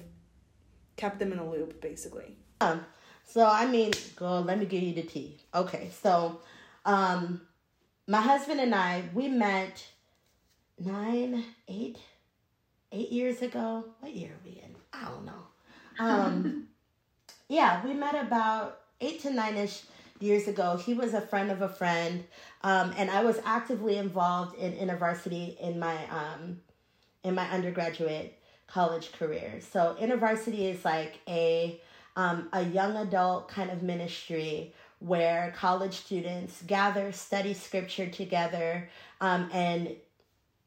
[0.98, 2.36] kept them in a loop basically?
[2.60, 2.86] Um,
[3.32, 4.40] So I mean, go.
[4.40, 5.38] Let me give you the tea.
[5.54, 6.40] Okay, so
[6.84, 7.42] um,
[8.08, 9.86] my husband and I we met
[10.84, 12.00] nine, eight,
[12.92, 13.86] eight years ago.
[14.00, 14.76] What year are we in?
[14.92, 15.44] I don't know.
[16.00, 16.68] Um,
[17.48, 19.84] yeah, we met about eight to nine ish
[20.20, 20.78] years ago.
[20.78, 22.24] He was a friend of a friend,
[22.64, 26.62] um, and I was actively involved in InterVarsity in my um,
[27.24, 29.60] in my undergraduate college career.
[29.62, 31.80] So InterVarsity is like a
[32.20, 38.90] um, a young adult kind of ministry where college students gather, study scripture together,
[39.22, 39.96] um, and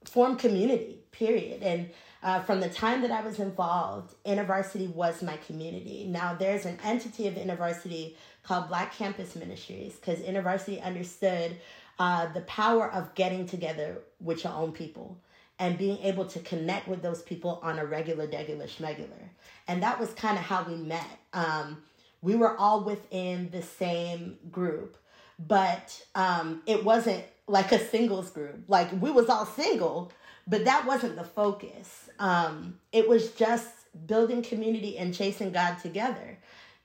[0.04, 0.98] form community.
[1.10, 1.62] Period.
[1.62, 1.90] And
[2.22, 6.06] uh, from the time that I was involved, InterVarsity was my community.
[6.08, 11.58] Now there's an entity of InterVarsity called Black Campus Ministries because InterVarsity understood
[11.98, 15.18] uh, the power of getting together with your own people
[15.62, 19.28] and being able to connect with those people on a regular, regular, schmegular.
[19.68, 21.06] And that was kind of how we met.
[21.32, 21.84] Um,
[22.20, 24.96] we were all within the same group,
[25.38, 28.64] but um, it wasn't like a singles group.
[28.66, 30.10] Like we was all single,
[30.48, 32.10] but that wasn't the focus.
[32.18, 33.68] Um, it was just
[34.08, 36.38] building community and chasing God together.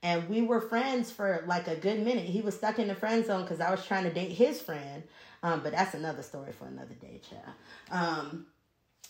[0.03, 2.25] And we were friends for like a good minute.
[2.25, 5.01] He was stuck in the friend zone because I was trying to date his friend.
[5.41, 7.55] Um, but that's another story for another day, child.
[7.89, 8.45] Um,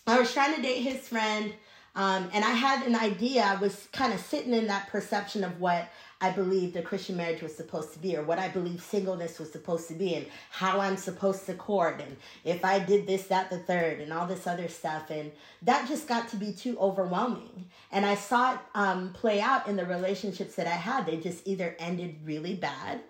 [0.06, 1.52] I was trying to date his friend.
[1.94, 3.42] Um, and I had an idea.
[3.42, 5.88] I was kind of sitting in that perception of what
[6.20, 9.50] I believed a Christian marriage was supposed to be, or what I believed singleness was
[9.50, 13.50] supposed to be, and how I'm supposed to court, and if I did this, that,
[13.50, 15.10] the third, and all this other stuff.
[15.10, 15.32] And
[15.62, 17.66] that just got to be too overwhelming.
[17.90, 21.06] And I saw it um, play out in the relationships that I had.
[21.06, 23.00] They just either ended really bad,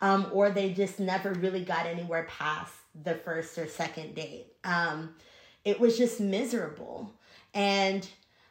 [0.00, 2.72] um, or they just never really got anywhere past
[3.04, 4.46] the first or second date.
[4.64, 5.14] Um,
[5.64, 7.12] it was just miserable.
[7.54, 8.06] And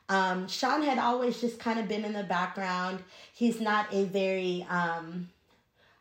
[0.10, 3.04] um, Sean had always just kind of been in the background.
[3.34, 5.30] He's not a very, um,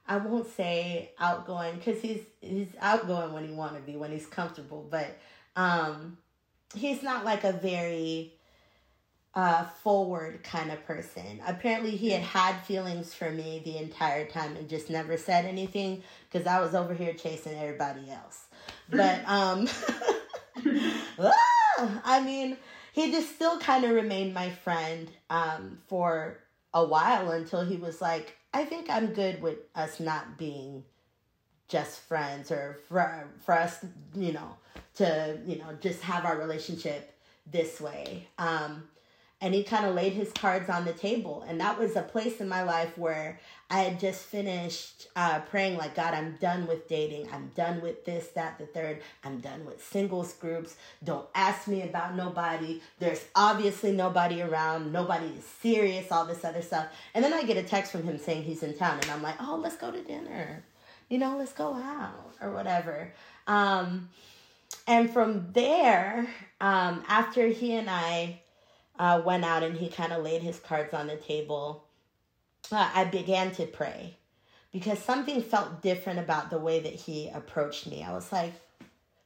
[0.07, 4.27] I won't say outgoing because he's he's outgoing when he want to be when he's
[4.27, 5.19] comfortable, but
[5.57, 6.19] um,
[6.75, 8.33] he's not like a very
[9.37, 11.41] uh, forward kind of person.
[11.47, 16.03] Apparently, he had had feelings for me the entire time and just never said anything
[16.31, 18.47] because I was over here chasing everybody else.
[18.89, 19.69] But um,
[21.19, 22.57] ah, I mean
[22.97, 26.39] he just still kind of remained my friend um, for
[26.73, 30.83] a while until he was like, I think I'm good with us not being
[31.69, 34.57] just friends or for, for us, you know,
[34.95, 37.13] to, you know, just have our relationship
[37.45, 38.29] this way.
[38.39, 38.85] Um,
[39.41, 41.45] and he kind of laid his cards on the table.
[41.47, 45.77] And that was a place in my life where i had just finished uh, praying
[45.77, 47.29] like god i'm done with dating.
[47.33, 49.03] I'm done with this that the third.
[49.25, 50.77] I'm done with singles groups.
[51.05, 52.81] Don't ask me about nobody.
[52.99, 54.93] There's obviously nobody around.
[54.93, 56.87] Nobody is serious all this other stuff.
[57.15, 59.37] And then i get a text from him saying he's in town and i'm like
[59.41, 60.65] oh let's go to dinner.
[61.09, 63.13] You know let's go out or whatever.
[63.47, 64.09] Um,
[64.87, 66.27] and from there
[66.61, 68.41] um, after he and i
[68.99, 71.85] uh, went out and he kind of laid his cards on the table,
[72.73, 74.17] uh, I began to pray
[74.73, 78.03] because something felt different about the way that he approached me.
[78.03, 78.53] I was like,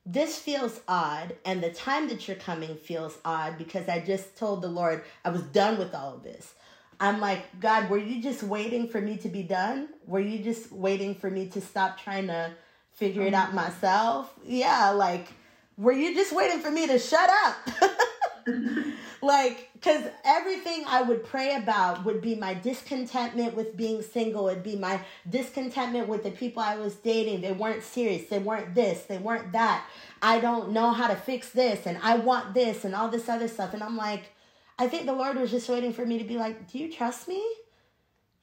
[0.06, 4.62] this feels odd, and the time that you're coming feels odd because I just told
[4.62, 6.54] the Lord I was done with all of this.
[6.98, 9.88] I'm like, God, were you just waiting for me to be done?
[10.06, 12.52] Were you just waiting for me to stop trying to
[12.92, 13.56] figure it out mm-hmm.
[13.56, 14.32] myself?
[14.44, 15.28] Yeah, like,
[15.76, 17.56] were you just waiting for me to shut up?
[19.22, 24.48] like because everything i would pray about would be my discontentment with being single.
[24.48, 27.40] It'd be my discontentment with the people i was dating.
[27.40, 28.28] They weren't serious.
[28.28, 29.02] They weren't this.
[29.04, 29.84] They weren't that.
[30.22, 33.48] I don't know how to fix this and i want this and all this other
[33.48, 33.74] stuff.
[33.74, 34.32] And i'm like
[34.78, 37.28] i think the lord was just waiting for me to be like do you trust
[37.28, 37.44] me?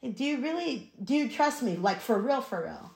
[0.03, 1.75] Do you really do you trust me?
[1.75, 2.91] Like for real for real.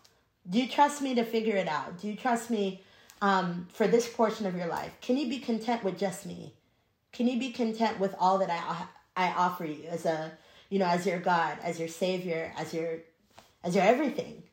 [0.50, 2.00] Do you trust me to figure it out?
[2.00, 2.82] Do you trust me
[3.22, 4.92] um, for this portion of your life?
[5.02, 6.54] Can you be content with just me
[7.14, 10.32] can you be content with all that I I offer you as a
[10.70, 13.00] you know as your God, as your Savior, as your
[13.64, 14.44] as your everything?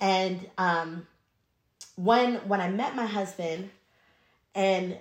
[0.00, 1.06] And um,
[1.96, 3.70] when when I met my husband,
[4.54, 4.98] and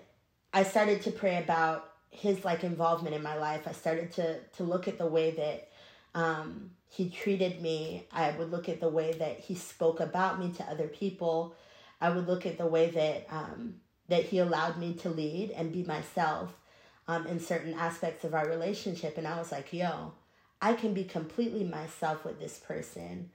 [0.53, 4.63] I started to pray about his like involvement in my life, I started to to
[4.63, 5.69] look at the way that
[6.13, 8.05] um, he treated me.
[8.11, 11.55] I would look at the way that he spoke about me to other people.
[12.01, 13.75] I would look at the way that um,
[14.09, 16.53] that he allowed me to lead and be myself
[17.11, 19.17] um, in certain aspects of our relationship.
[19.17, 20.13] And I was like, yo,
[20.61, 23.29] I can be completely myself with this person.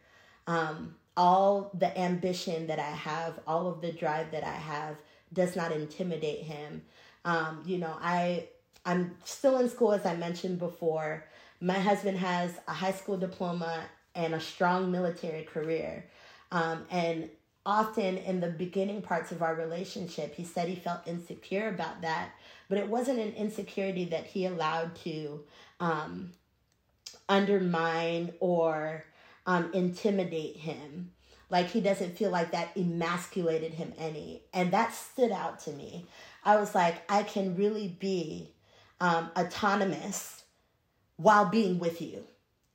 [0.46, 4.96] Um, all the ambition that I have, all of the drive that I have
[5.30, 6.82] does not intimidate him.
[7.26, 8.48] Um, you know, I
[8.86, 11.24] I'm still in school as I mentioned before.
[11.60, 16.06] My husband has a high school diploma and a strong military career.
[16.50, 17.28] Um, and
[17.66, 22.30] often in the beginning parts of our relationship, he said he felt insecure about that,
[22.68, 25.44] but it wasn't an insecurity that he allowed to
[25.80, 26.32] um,
[27.28, 29.04] undermine or
[29.46, 31.12] um, intimidate him.
[31.48, 34.42] Like he doesn't feel like that emasculated him any.
[34.52, 36.06] And that stood out to me.
[36.44, 38.52] I was like, I can really be
[39.00, 40.42] um, autonomous
[41.16, 42.24] while being with you.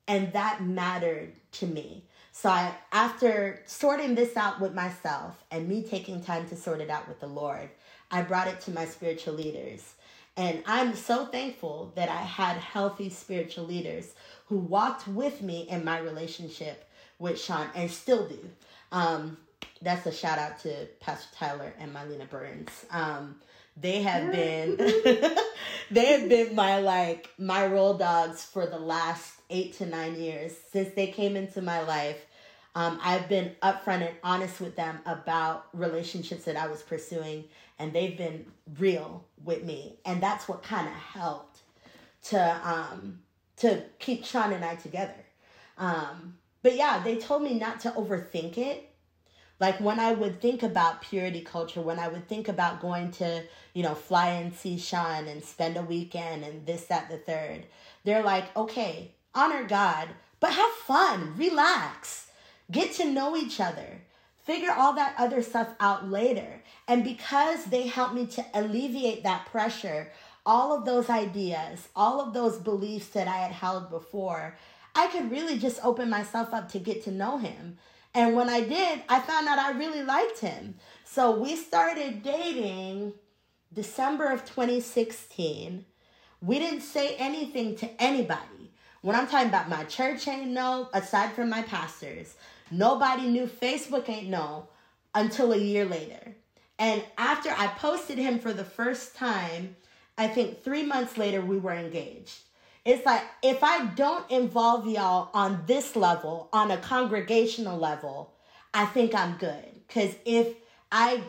[0.08, 2.06] And that mattered to me.
[2.32, 6.90] So I, after sorting this out with myself and me taking time to sort it
[6.90, 7.70] out with the Lord,
[8.12, 9.94] I brought it to my spiritual leaders.
[10.38, 14.14] And I'm so thankful that I had healthy spiritual leaders
[14.48, 16.88] who walked with me in my relationship
[17.20, 18.40] with Sean and still do.
[18.92, 19.38] Um,
[19.82, 22.70] that's a shout out to Pastor Tyler and Mylena Burns.
[22.92, 23.36] Um,
[23.78, 24.78] they have been
[25.92, 30.54] they have been my like my roll dogs for the last eight to nine years
[30.72, 32.26] since they came into my life.
[32.74, 37.44] Um, I've been upfront and honest with them about relationships that I was pursuing,
[37.82, 38.46] and they've been
[38.78, 41.60] real with me, and that's what kind of helped
[42.26, 43.20] to um,
[43.58, 45.26] to keep Sean and I together.
[45.78, 48.88] Um, but yeah, they told me not to overthink it.
[49.60, 53.44] Like when I would think about purity culture, when I would think about going to,
[53.74, 57.66] you know, fly and see Sean and spend a weekend and this, that, the third,
[58.04, 60.08] they're like, okay, honor God,
[60.40, 62.28] but have fun, relax,
[62.72, 64.02] get to know each other,
[64.44, 66.62] figure all that other stuff out later.
[66.88, 70.12] And because they helped me to alleviate that pressure,
[70.46, 74.58] all of those ideas, all of those beliefs that I had held before,
[74.96, 77.78] I could really just open myself up to get to know him.
[78.14, 80.76] And when I did, I found out I really liked him.
[81.06, 83.14] So we started dating
[83.74, 85.86] December of 2016.
[86.42, 88.72] We didn't say anything to anybody.
[89.02, 92.36] When I'm talking about my church ain't know, aside from my pastors,
[92.72, 94.68] nobody knew Facebook ain't know
[95.14, 96.36] until a year later.
[96.80, 99.76] And after I posted him for the first time,
[100.18, 102.40] I think three months later, we were engaged.
[102.84, 108.34] It's like if I don't involve y'all on this level, on a congregational level,
[108.74, 109.82] I think I'm good.
[109.88, 110.56] Because if
[110.92, 111.22] I,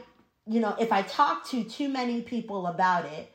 [0.47, 3.33] you know, if I talk to too many people about it,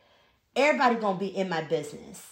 [0.55, 2.23] everybody gonna be in my business.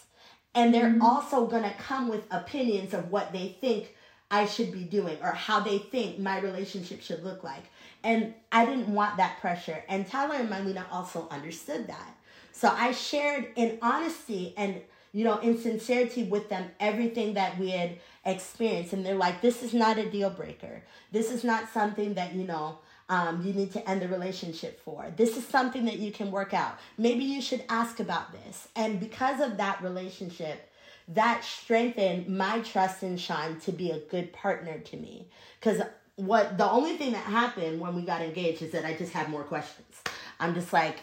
[0.56, 1.02] And they're mm-hmm.
[1.02, 3.95] also gonna come with opinions of what they think
[4.36, 7.64] I should be doing or how they think my relationship should look like.
[8.04, 9.84] And I didn't want that pressure.
[9.88, 12.16] And Tyler and Mylena also understood that.
[12.52, 14.82] So I shared in honesty and
[15.14, 17.92] you know, in sincerity with them everything that we had
[18.26, 18.92] experienced.
[18.92, 20.84] And they're like, this is not a deal breaker.
[21.14, 25.14] This is not something that, you know, um, you need to end the relationship for.
[25.16, 26.80] This is something that you can work out.
[26.98, 28.68] Maybe you should ask about this.
[28.76, 30.70] And because of that relationship,
[31.10, 35.28] that strengthened my trust in Sean to be a good partner to me.
[35.60, 35.82] Because
[36.16, 39.30] what the only thing that happened when we got engaged is that I just had
[39.30, 40.02] more questions.
[40.40, 41.00] I'm just like,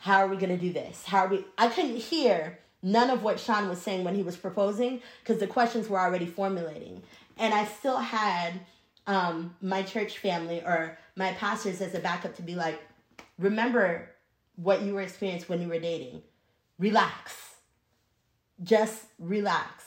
[0.00, 1.04] how are we gonna do this?
[1.04, 1.44] How are we?
[1.56, 5.46] I couldn't hear none of what Sean was saying when he was proposing because the
[5.46, 7.02] questions were already formulating.
[7.38, 8.60] And I still had
[9.06, 12.80] um, my church family or my pastors as a backup to be like,
[13.38, 14.10] remember
[14.56, 16.22] what you were experiencing when you were dating.
[16.78, 17.51] Relax.
[18.62, 19.84] Just relax.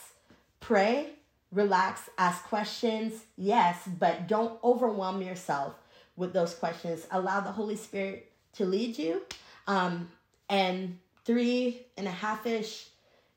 [0.60, 1.10] Pray,
[1.52, 5.74] relax, ask questions, yes, but don't overwhelm yourself
[6.16, 7.06] with those questions.
[7.10, 9.22] Allow the Holy Spirit to lead you.
[9.66, 10.10] Um,
[10.48, 12.86] and three and a half ish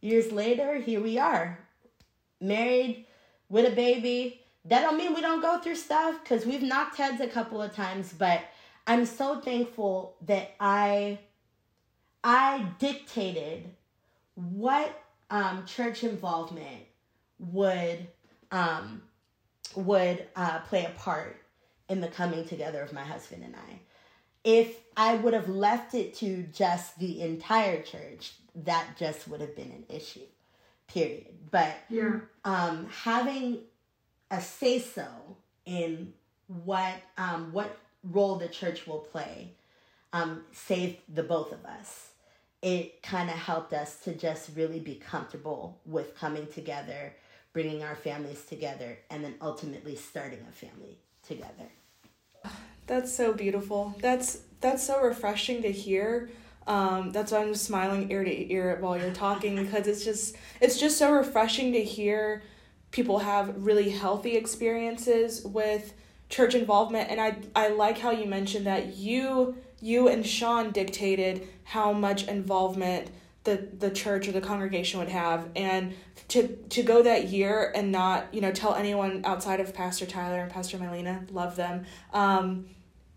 [0.01, 1.59] years later, here we are,
[2.39, 3.05] married
[3.49, 4.41] with a baby.
[4.65, 7.73] That don't mean we don't go through stuff because we've knocked heads a couple of
[7.73, 8.41] times, but
[8.85, 11.19] I'm so thankful that I
[12.23, 13.69] I dictated
[14.35, 16.85] what um, church involvement
[17.39, 18.07] would
[18.51, 19.01] um,
[19.75, 21.41] would uh, play a part
[21.87, 23.79] in the coming together of my husband and I
[24.43, 29.55] if I would have left it to just the entire church, that just would have
[29.55, 30.25] been an issue,
[30.87, 31.27] period.
[31.51, 32.19] But yeah.
[32.45, 33.59] um, having
[34.31, 35.07] a say so
[35.65, 36.13] in
[36.47, 39.53] what um, what role the church will play
[40.13, 42.08] um, saved the both of us.
[42.61, 47.15] It kind of helped us to just really be comfortable with coming together,
[47.53, 51.69] bringing our families together, and then ultimately starting a family together.
[52.87, 53.95] That's so beautiful.
[54.01, 56.29] That's that's so refreshing to hear.
[56.67, 60.35] Um, that's why I'm just smiling ear to ear while you're talking because it's just
[60.59, 62.41] it's just so refreshing to hear
[62.91, 65.93] people have really healthy experiences with
[66.29, 71.47] church involvement and I I like how you mentioned that you you and Sean dictated
[71.63, 73.09] how much involvement
[73.43, 75.49] the the church or the congregation would have.
[75.55, 75.93] And
[76.29, 80.39] to to go that year and not you know tell anyone outside of pastor tyler
[80.39, 82.67] and pastor mylena love them um,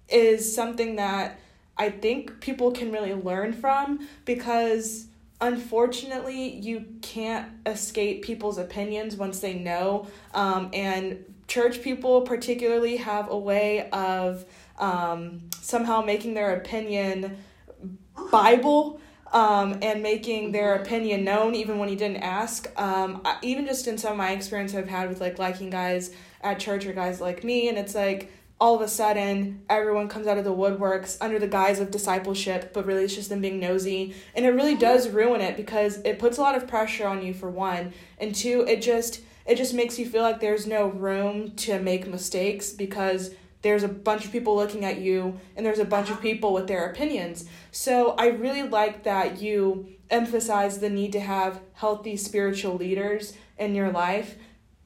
[0.08, 1.38] is something that
[1.76, 5.08] i think people can really learn from because
[5.42, 10.06] unfortunately you can't escape people's opinions once they know.
[10.32, 14.44] Um, and church people particularly have a way of
[14.78, 17.36] um, somehow making their opinion
[18.30, 19.00] bible
[19.32, 22.68] um, and making their opinion known even when he didn't ask.
[22.78, 26.14] Um, I, even just in some of my experience I've had with like liking guys
[26.42, 30.26] at church or guys like me, and it's like all of a sudden everyone comes
[30.26, 33.58] out of the woodworks under the guise of discipleship, but really it's just them being
[33.58, 37.24] nosy, and it really does ruin it because it puts a lot of pressure on
[37.24, 40.86] you for one, and two, it just it just makes you feel like there's no
[40.86, 45.78] room to make mistakes because there's a bunch of people looking at you and there's
[45.78, 47.46] a bunch of people with their opinions.
[47.70, 53.74] So I really like that you emphasize the need to have healthy spiritual leaders in
[53.74, 54.36] your life.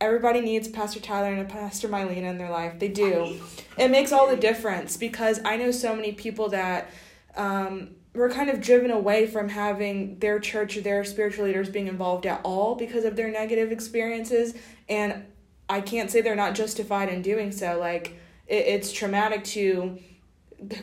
[0.00, 2.78] Everybody needs Pastor Tyler and Pastor Mylena in their life.
[2.78, 3.40] They do.
[3.78, 6.90] It makes all the difference because I know so many people that
[7.34, 11.86] um, were kind of driven away from having their church or their spiritual leaders being
[11.86, 14.54] involved at all because of their negative experiences.
[14.86, 15.24] And
[15.68, 17.78] I can't say they're not justified in doing so.
[17.78, 19.98] Like, it, it's traumatic to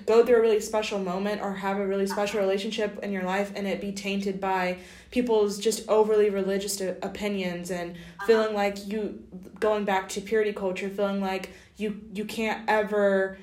[0.05, 3.51] go through a really special moment or have a really special relationship in your life
[3.55, 4.77] and it be tainted by
[5.09, 8.25] people's just overly religious opinions and uh-huh.
[8.27, 9.23] feeling like you
[9.59, 13.37] going back to purity culture feeling like you you can't ever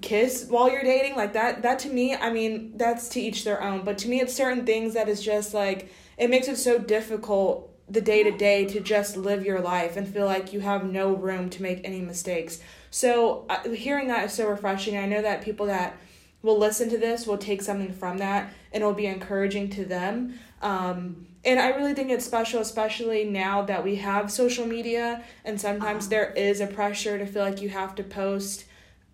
[0.00, 3.62] kiss while you're dating like that that to me i mean that's to each their
[3.62, 5.88] own but to me it's certain things that is just like
[6.18, 10.08] it makes it so difficult the day to day to just live your life and
[10.08, 12.60] feel like you have no room to make any mistakes
[12.96, 14.96] so uh, hearing that is so refreshing.
[14.96, 15.98] I know that people that
[16.40, 20.38] will listen to this will take something from that and it'll be encouraging to them.
[20.62, 25.60] Um, and I really think it's special, especially now that we have social media, and
[25.60, 26.10] sometimes uh-huh.
[26.10, 28.64] there is a pressure to feel like you have to post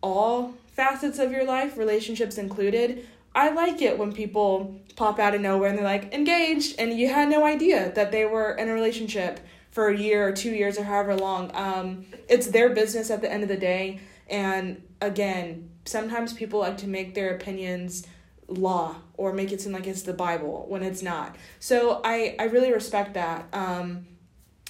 [0.00, 3.04] all facets of your life, relationships included.
[3.34, 7.08] I like it when people pop out of nowhere and they're like engaged, and you
[7.08, 10.78] had no idea that they were in a relationship for a year or two years
[10.78, 11.50] or however long.
[11.54, 14.00] Um, it's their business at the end of the day.
[14.28, 18.06] And again, sometimes people like to make their opinions
[18.48, 21.36] law or make it seem like it's the Bible when it's not.
[21.58, 23.46] So I, I really respect that.
[23.52, 24.06] Um,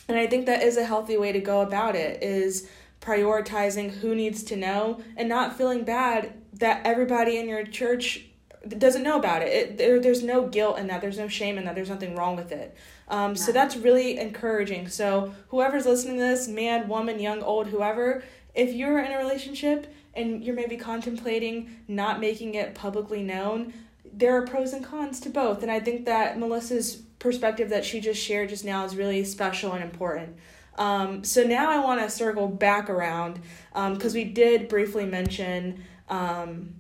[0.09, 2.69] and I think that is a healthy way to go about it is
[3.01, 8.27] prioritizing who needs to know and not feeling bad that everybody in your church
[8.69, 9.49] doesn't know about it.
[9.49, 11.01] it there, there's no guilt in that.
[11.01, 11.75] There's no shame in that.
[11.75, 12.77] There's nothing wrong with it.
[13.09, 14.89] Um, so that's really encouraging.
[14.89, 18.23] So whoever's listening to this, man, woman, young, old, whoever,
[18.55, 23.73] if you're in a relationship and you're maybe contemplating not making it publicly known,
[24.13, 25.63] there are pros and cons to both.
[25.63, 29.73] And I think that Melissa's perspective that she just shared just now is really special
[29.73, 30.37] and important.
[30.77, 33.41] Um, so now I want to circle back around
[33.73, 36.75] because um, we did briefly mention um,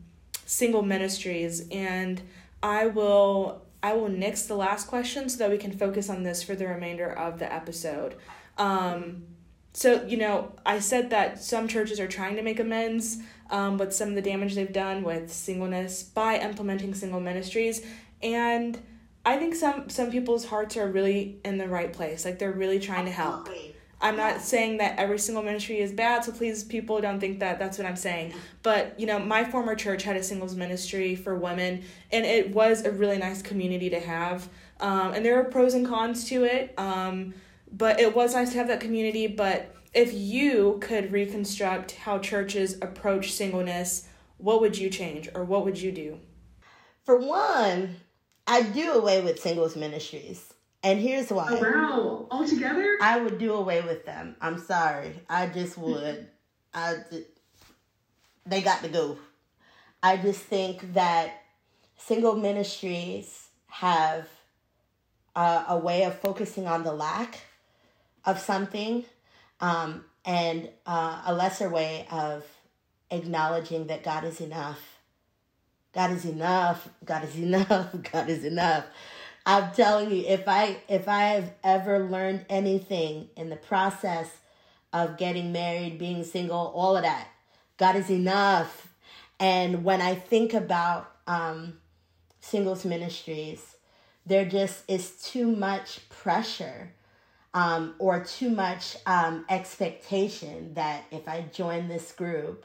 [0.53, 2.21] single ministries, and
[2.63, 6.43] I will I will nix the last question so that we can focus on this
[6.43, 8.15] for the remainder of the episode.
[8.57, 9.25] Um,
[9.73, 13.19] so, you know, I said that some churches are trying to make amends
[13.51, 17.85] um, with some of the damage they've done with singleness by implementing single ministries.
[18.23, 18.79] And
[19.25, 22.25] I think some, some people's hearts are really in the right place.
[22.25, 23.49] Like they're really trying to help.
[24.03, 27.61] I'm not saying that every single ministry is bad, so please, people don't think that
[27.61, 28.35] that's what I'm saying.
[28.65, 32.85] But, you know, my former church had a singles ministry for women, and it was
[32.85, 34.49] a really nice community to have.
[34.81, 37.33] Um, and there are pros and cons to it, um,
[37.71, 39.29] but it was nice to have that community.
[39.29, 45.65] But if you could reconstruct how churches approach singleness, what would you change or what
[45.65, 46.19] would you do?
[47.05, 47.97] For one,
[48.49, 50.52] I do away with singles ministries.
[50.83, 51.47] And here's why.
[51.51, 52.27] Oh, wow.
[52.31, 52.99] All together?
[53.01, 54.37] I would do away with them.
[54.41, 55.21] I'm sorry.
[55.29, 56.29] I just would.
[56.75, 56.97] I,
[58.47, 59.19] they got to go.
[60.03, 61.43] I just think that
[61.97, 64.29] single ministries have
[65.37, 67.41] uh, a way of focusing on the lack
[68.25, 69.05] of something
[69.61, 72.45] um, and uh, a lesser way of
[73.11, 74.81] acknowledging that God is enough.
[75.95, 76.89] God is enough.
[77.05, 77.95] God is enough.
[78.13, 78.85] God is enough.
[79.45, 84.29] I'm telling you, if I if I have ever learned anything in the process
[84.93, 87.29] of getting married, being single, all of that,
[87.77, 88.89] God is enough.
[89.41, 91.79] And when I think about um,
[92.41, 93.77] singles ministries,
[94.25, 96.93] there just is too much pressure
[97.55, 102.65] um, or too much um, expectation that if I join this group,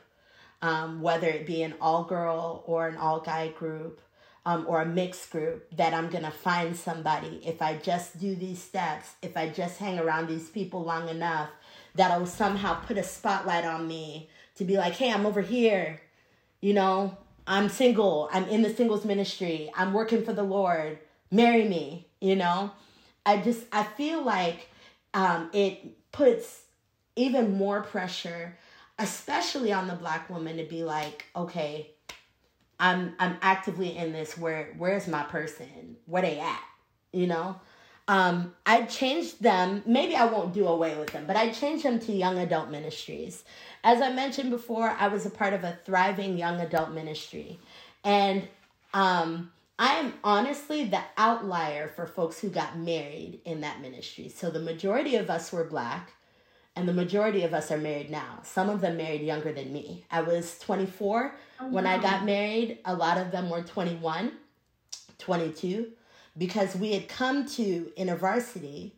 [0.61, 4.01] um, whether it be an all girl or an all guy group,
[4.47, 7.41] um, or a mixed group that I'm gonna find somebody.
[7.45, 11.49] If I just do these steps, if I just hang around these people long enough,
[11.95, 15.99] that'll somehow put a spotlight on me to be like, hey, I'm over here,
[16.61, 20.97] you know, I'm single, I'm in the singles ministry, I'm working for the Lord,
[21.29, 22.71] marry me, you know.
[23.25, 24.69] I just I feel like
[25.13, 26.61] um, it puts
[27.17, 28.57] even more pressure,
[28.97, 31.91] especially on the black woman, to be like, okay,
[32.79, 34.37] I'm I'm actively in this.
[34.37, 35.97] Where where's my person?
[36.05, 36.63] Where they at?
[37.11, 37.59] You know.
[38.09, 39.83] Um, I changed them.
[39.85, 43.43] Maybe I won't do away with them, but I changed them to young adult ministries.
[43.83, 47.59] As I mentioned before, I was a part of a thriving young adult ministry,
[48.05, 48.47] and
[48.93, 54.29] um, I am honestly the outlier for folks who got married in that ministry.
[54.29, 56.13] So the majority of us were black,
[56.77, 58.39] and the majority of us are married now.
[58.43, 60.05] Some of them married younger than me.
[60.11, 61.95] I was 24 oh, when wow.
[61.95, 62.77] I got married.
[62.85, 64.31] A lot of them were 21,
[65.17, 65.91] 22,
[66.37, 68.91] because we had come to InterVarsity.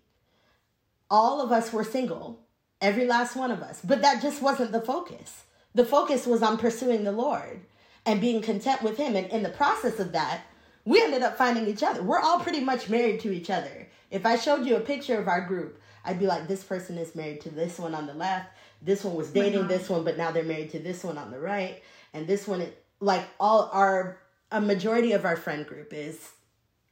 [1.10, 2.42] All of us were single,
[2.82, 3.80] every last one of us.
[3.82, 5.46] But that just wasn't the focus.
[5.74, 7.62] The focus was on pursuing the Lord
[8.06, 9.16] and being content with Him.
[9.16, 10.42] And in the process of that,
[10.84, 12.04] we ended up finding each other.
[12.04, 13.88] We're all pretty much married to each other.
[14.12, 15.79] If I showed you a picture of our group,
[16.10, 18.50] I'd be like, this person is married to this one on the left.
[18.82, 21.38] This one was dating this one, but now they're married to this one on the
[21.38, 21.84] right.
[22.16, 22.66] And this one,
[23.00, 24.18] like all our,
[24.52, 26.32] a majority of our friend group is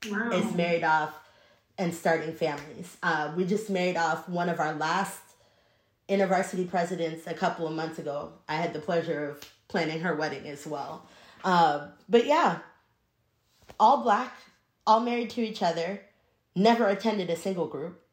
[0.07, 0.29] wow.
[0.29, 1.15] is married off
[1.79, 2.95] and starting families.
[3.01, 5.19] Uh, we just married off one of our last
[6.07, 8.33] InterVarsity presidents a couple of months ago.
[8.47, 11.07] I had the pleasure of planning her wedding as well.
[11.43, 12.59] Uh, but yeah,
[13.79, 14.35] all black,
[14.85, 16.01] all married to each other,
[16.55, 18.03] never attended a single group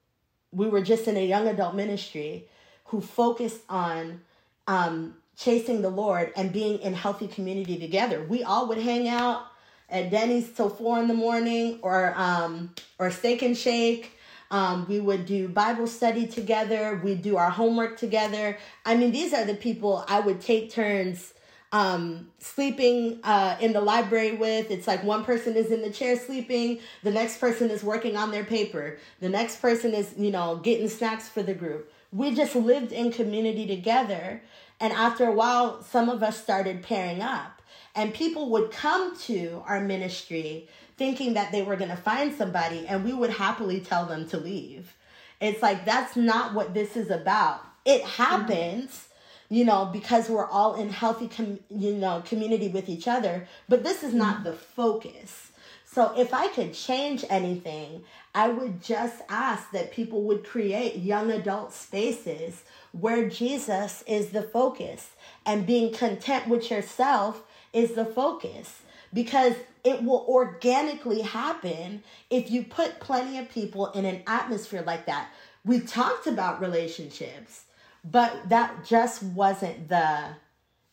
[0.54, 2.48] we were just in a young adult ministry
[2.86, 4.20] who focused on
[4.66, 8.24] um, chasing the Lord and being in healthy community together.
[8.24, 9.46] We all would hang out
[9.90, 14.12] at Denny's till four in the morning or um, or Steak and Shake.
[14.50, 17.00] Um, we would do Bible study together.
[17.02, 18.56] We'd do our homework together.
[18.84, 21.33] I mean, these are the people I would take turns
[21.74, 24.70] um, sleeping uh, in the library with.
[24.70, 28.30] It's like one person is in the chair sleeping, the next person is working on
[28.30, 31.92] their paper, the next person is, you know, getting snacks for the group.
[32.12, 34.40] We just lived in community together.
[34.78, 37.60] And after a while, some of us started pairing up.
[37.96, 42.86] And people would come to our ministry thinking that they were going to find somebody,
[42.86, 44.94] and we would happily tell them to leave.
[45.40, 47.64] It's like, that's not what this is about.
[47.84, 48.90] It happens.
[48.90, 49.10] Mm-hmm
[49.54, 53.46] you know, because we're all in healthy, com- you know, community with each other.
[53.68, 55.52] But this is not the focus.
[55.86, 58.02] So if I could change anything,
[58.34, 64.42] I would just ask that people would create young adult spaces where Jesus is the
[64.42, 65.10] focus
[65.46, 68.80] and being content with yourself is the focus
[69.12, 75.06] because it will organically happen if you put plenty of people in an atmosphere like
[75.06, 75.28] that.
[75.64, 77.66] We talked about relationships
[78.04, 80.28] but that just wasn't the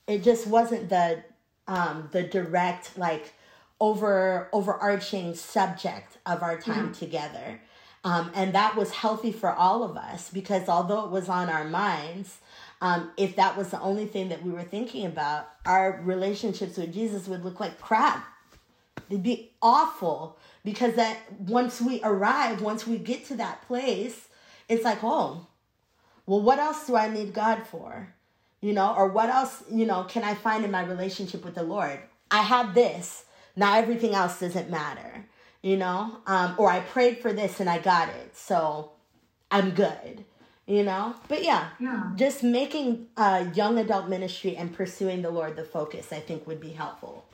[0.08, 1.24] it just wasn't the
[1.68, 3.34] um the direct like
[3.80, 6.94] over overarching subject of our time mm-hmm.
[6.94, 7.62] together
[8.04, 11.66] um and that was healthy for all of us because although it was on our
[11.66, 12.40] minds
[12.82, 16.92] um, if that was the only thing that we were thinking about, our relationships with
[16.92, 18.28] Jesus would look like crap.
[19.10, 24.30] It'd be awful because that once we arrive, once we get to that place,
[24.68, 25.46] it's like, oh,
[26.26, 28.14] well, what else do I need God for?
[28.62, 31.64] You know, or what else, you know, can I find in my relationship with the
[31.64, 32.00] Lord?
[32.30, 33.26] I have this.
[33.56, 35.26] Now everything else doesn't matter,
[35.62, 36.18] you know?
[36.28, 38.38] Um, or I prayed for this and I got it.
[38.38, 38.92] So
[39.50, 40.24] I'm good,
[40.68, 41.16] you know?
[41.28, 42.12] But yeah, yeah.
[42.16, 46.62] just making uh, young adult ministry and pursuing the Lord the focus, I think would
[46.62, 47.26] be helpful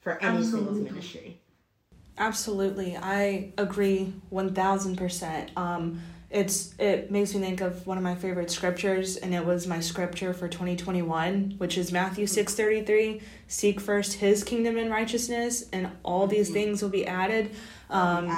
[0.00, 0.66] for any Absolutely.
[0.66, 1.40] singles ministry.
[2.18, 2.96] Absolutely.
[2.96, 5.56] I agree 1000%.
[5.56, 6.00] Um,
[6.36, 9.80] it's it makes me think of one of my favorite scriptures and it was my
[9.80, 16.26] scripture for 2021 which is matthew 6.33 seek first his kingdom and righteousness and all
[16.26, 16.54] these mm-hmm.
[16.54, 17.50] things will be added.
[17.88, 18.28] Um,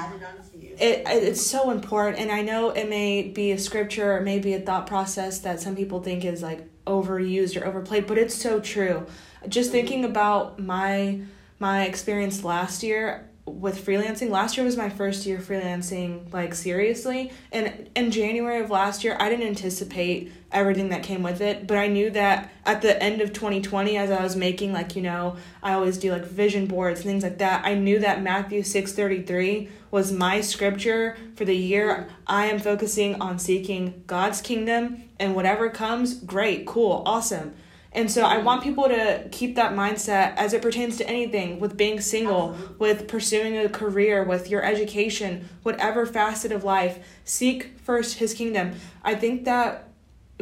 [0.55, 4.61] it, it's so important and i know it may be a scripture or maybe a
[4.61, 9.07] thought process that some people think is like overused or overplayed but it's so true.
[9.49, 11.21] Just thinking about my
[11.61, 17.33] my experience last year with freelancing last year was my first year freelancing like seriously.
[17.53, 21.77] And in january of last year i didn't anticipate everything that came with it but
[21.77, 25.37] i knew that at the end of 2020 as i was making like you know
[25.63, 30.13] i always do like vision boards things like that i knew that matthew 633 was
[30.13, 32.09] my scripture for the year.
[32.27, 37.55] I am focusing on seeking god's kingdom and whatever comes great cool awesome
[37.93, 41.77] And so I want people to keep that mindset as it pertains to anything with
[41.77, 46.99] being single, with pursuing a career, with your education, whatever facet of life.
[47.25, 48.75] Seek first his kingdom.
[49.03, 49.89] I think that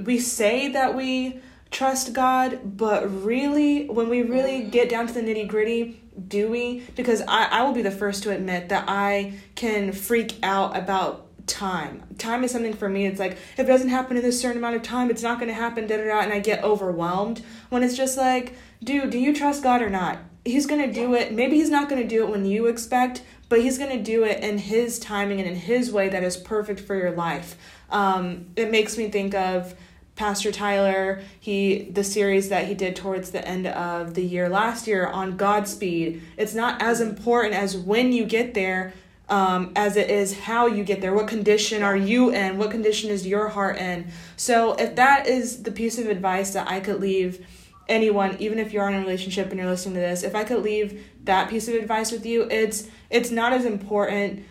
[0.02, 1.40] we say that we
[1.70, 4.70] trust God, but really, when we really mm.
[4.70, 6.82] get down to the nitty gritty, do we?
[6.94, 11.25] Because I, I will be the first to admit that I can freak out about
[11.46, 12.02] time.
[12.18, 13.06] Time is something for me.
[13.06, 15.48] It's like if it doesn't happen in this certain amount of time, it's not going
[15.48, 15.86] to happen.
[15.86, 19.62] Da da da, and I get overwhelmed when it's just like, dude, do you trust
[19.62, 20.18] God or not?
[20.44, 21.32] He's going to do it.
[21.32, 24.24] Maybe he's not going to do it when you expect, but he's going to do
[24.24, 27.56] it in his timing and in his way that is perfect for your life.
[27.90, 29.74] Um, it makes me think of
[30.16, 34.86] Pastor Tyler, he the series that he did towards the end of the year last
[34.86, 36.22] year on Godspeed.
[36.38, 38.94] It's not as important as when you get there
[39.28, 41.14] um, as it is how you get there.
[41.14, 42.58] What condition are you in?
[42.58, 44.08] What condition is your heart in?
[44.36, 47.44] So, if that is the piece of advice that I could leave
[47.88, 50.62] anyone, even if you're in a relationship and you're listening to this, if I could
[50.62, 54.44] leave that piece of advice with you, it's it's not as important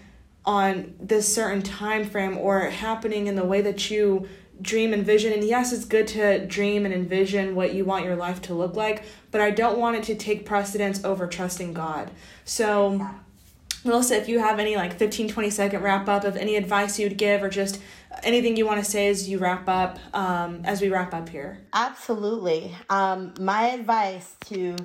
[0.45, 4.27] on this certain time frame or happening in the way that you
[4.61, 8.15] dream and vision and yes it's good to dream and envision what you want your
[8.15, 12.09] life to look like but i don't want it to take precedence over trusting god
[12.45, 13.05] so
[13.85, 17.17] Melissa, if you have any like 15, 20 second wrap up of any advice you'd
[17.17, 17.79] give or just
[18.23, 21.59] anything you want to say as you wrap up, um, as we wrap up here.
[21.71, 22.75] Absolutely.
[22.89, 24.75] Um, my advice to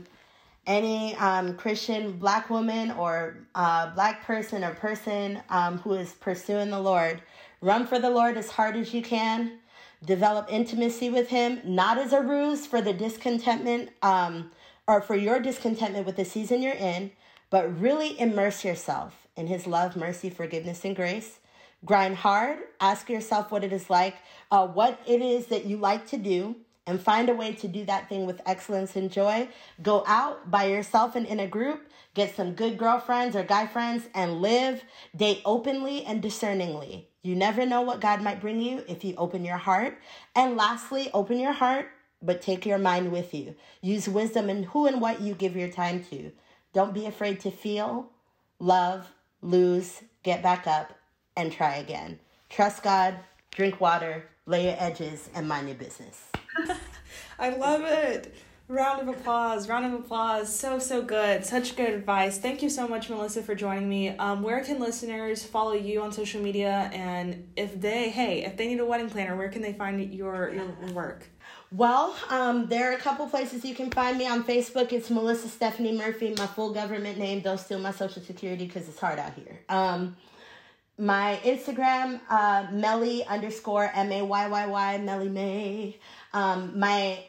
[0.66, 6.68] any um, Christian black woman or uh, black person or person um, who is pursuing
[6.68, 7.22] the Lord,
[7.62, 9.61] run for the Lord as hard as you can.
[10.05, 14.51] Develop intimacy with Him, not as a ruse for the discontentment um,
[14.86, 17.11] or for your discontentment with the season you're in
[17.51, 21.38] but really immerse yourself in His love, mercy, forgiveness, and grace.
[21.84, 22.59] Grind hard.
[22.80, 24.16] Ask yourself what it is like,
[24.51, 27.84] uh, what it is that you like to do, and find a way to do
[27.84, 29.48] that thing with excellence and joy.
[29.82, 31.88] Go out by yourself and in a group.
[32.14, 34.82] Get some good girlfriends or guy friends and live.
[35.16, 37.09] Date openly and discerningly.
[37.22, 39.98] You never know what God might bring you if you open your heart.
[40.34, 41.88] And lastly, open your heart,
[42.20, 43.55] but take your mind with you.
[43.80, 46.32] Use wisdom in who and what you give your time to.
[46.72, 48.10] Don't be afraid to feel,
[48.58, 49.08] love,
[49.42, 50.92] lose, get back up,
[51.36, 52.20] and try again.
[52.48, 53.16] Trust God,
[53.50, 56.28] drink water, lay your edges, and mind your business.
[57.38, 58.34] I love it.
[58.68, 60.54] Round of applause, round of applause.
[60.54, 61.44] So, so good.
[61.44, 62.38] Such good advice.
[62.38, 64.10] Thank you so much, Melissa, for joining me.
[64.10, 66.88] Um, where can listeners follow you on social media?
[66.92, 70.54] And if they, hey, if they need a wedding planner, where can they find your,
[70.54, 71.26] your work?
[71.72, 74.92] Well, um, there are a couple places you can find me on Facebook.
[74.92, 77.38] It's Melissa Stephanie Murphy, my full government name.
[77.40, 79.60] Don't steal my social security because it's hard out here.
[79.68, 80.16] Um,
[80.98, 85.96] my Instagram, uh, Melly underscore M A Y Y Y, Melly May.
[86.32, 87.20] Um, my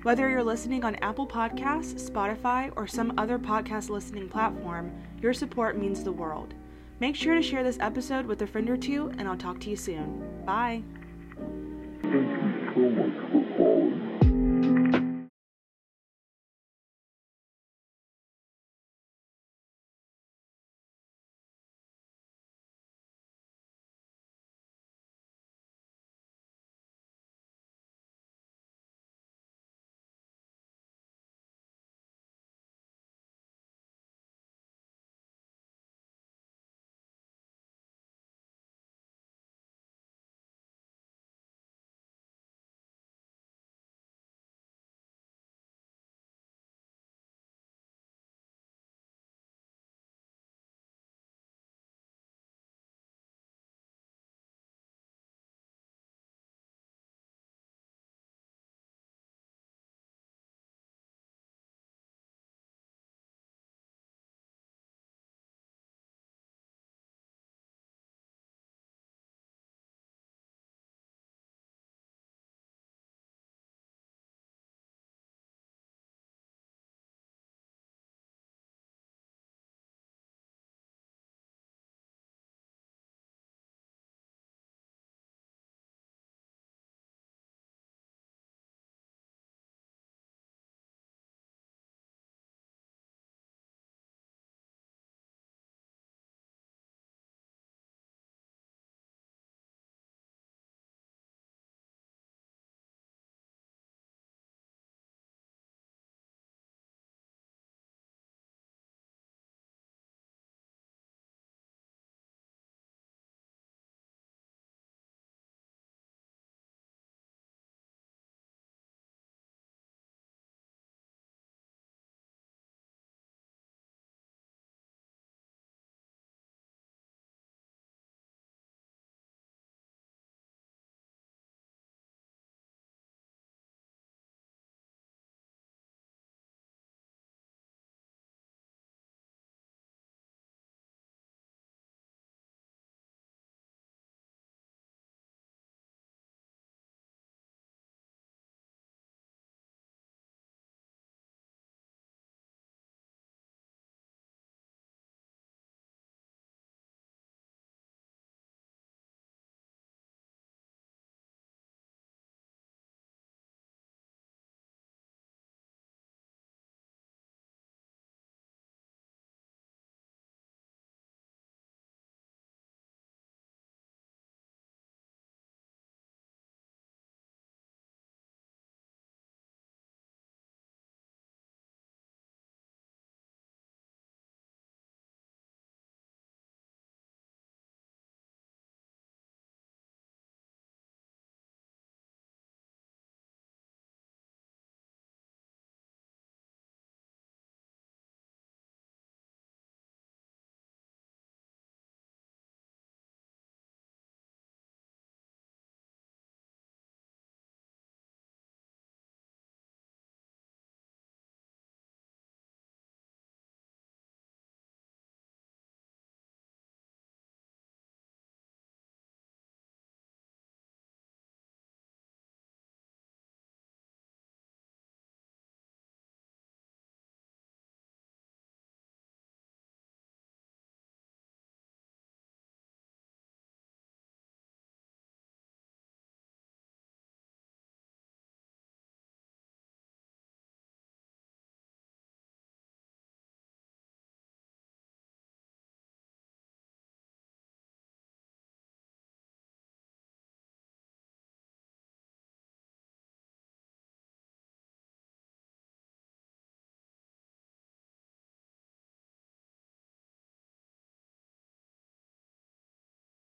[0.03, 4.91] Whether you're listening on Apple Podcasts, Spotify, or some other podcast listening platform,
[5.21, 6.53] your support means the world.
[6.99, 9.69] Make sure to share this episode with a friend or two, and I'll talk to
[9.69, 10.43] you soon.
[10.45, 10.83] Bye
[12.77, 14.96] so much for calling.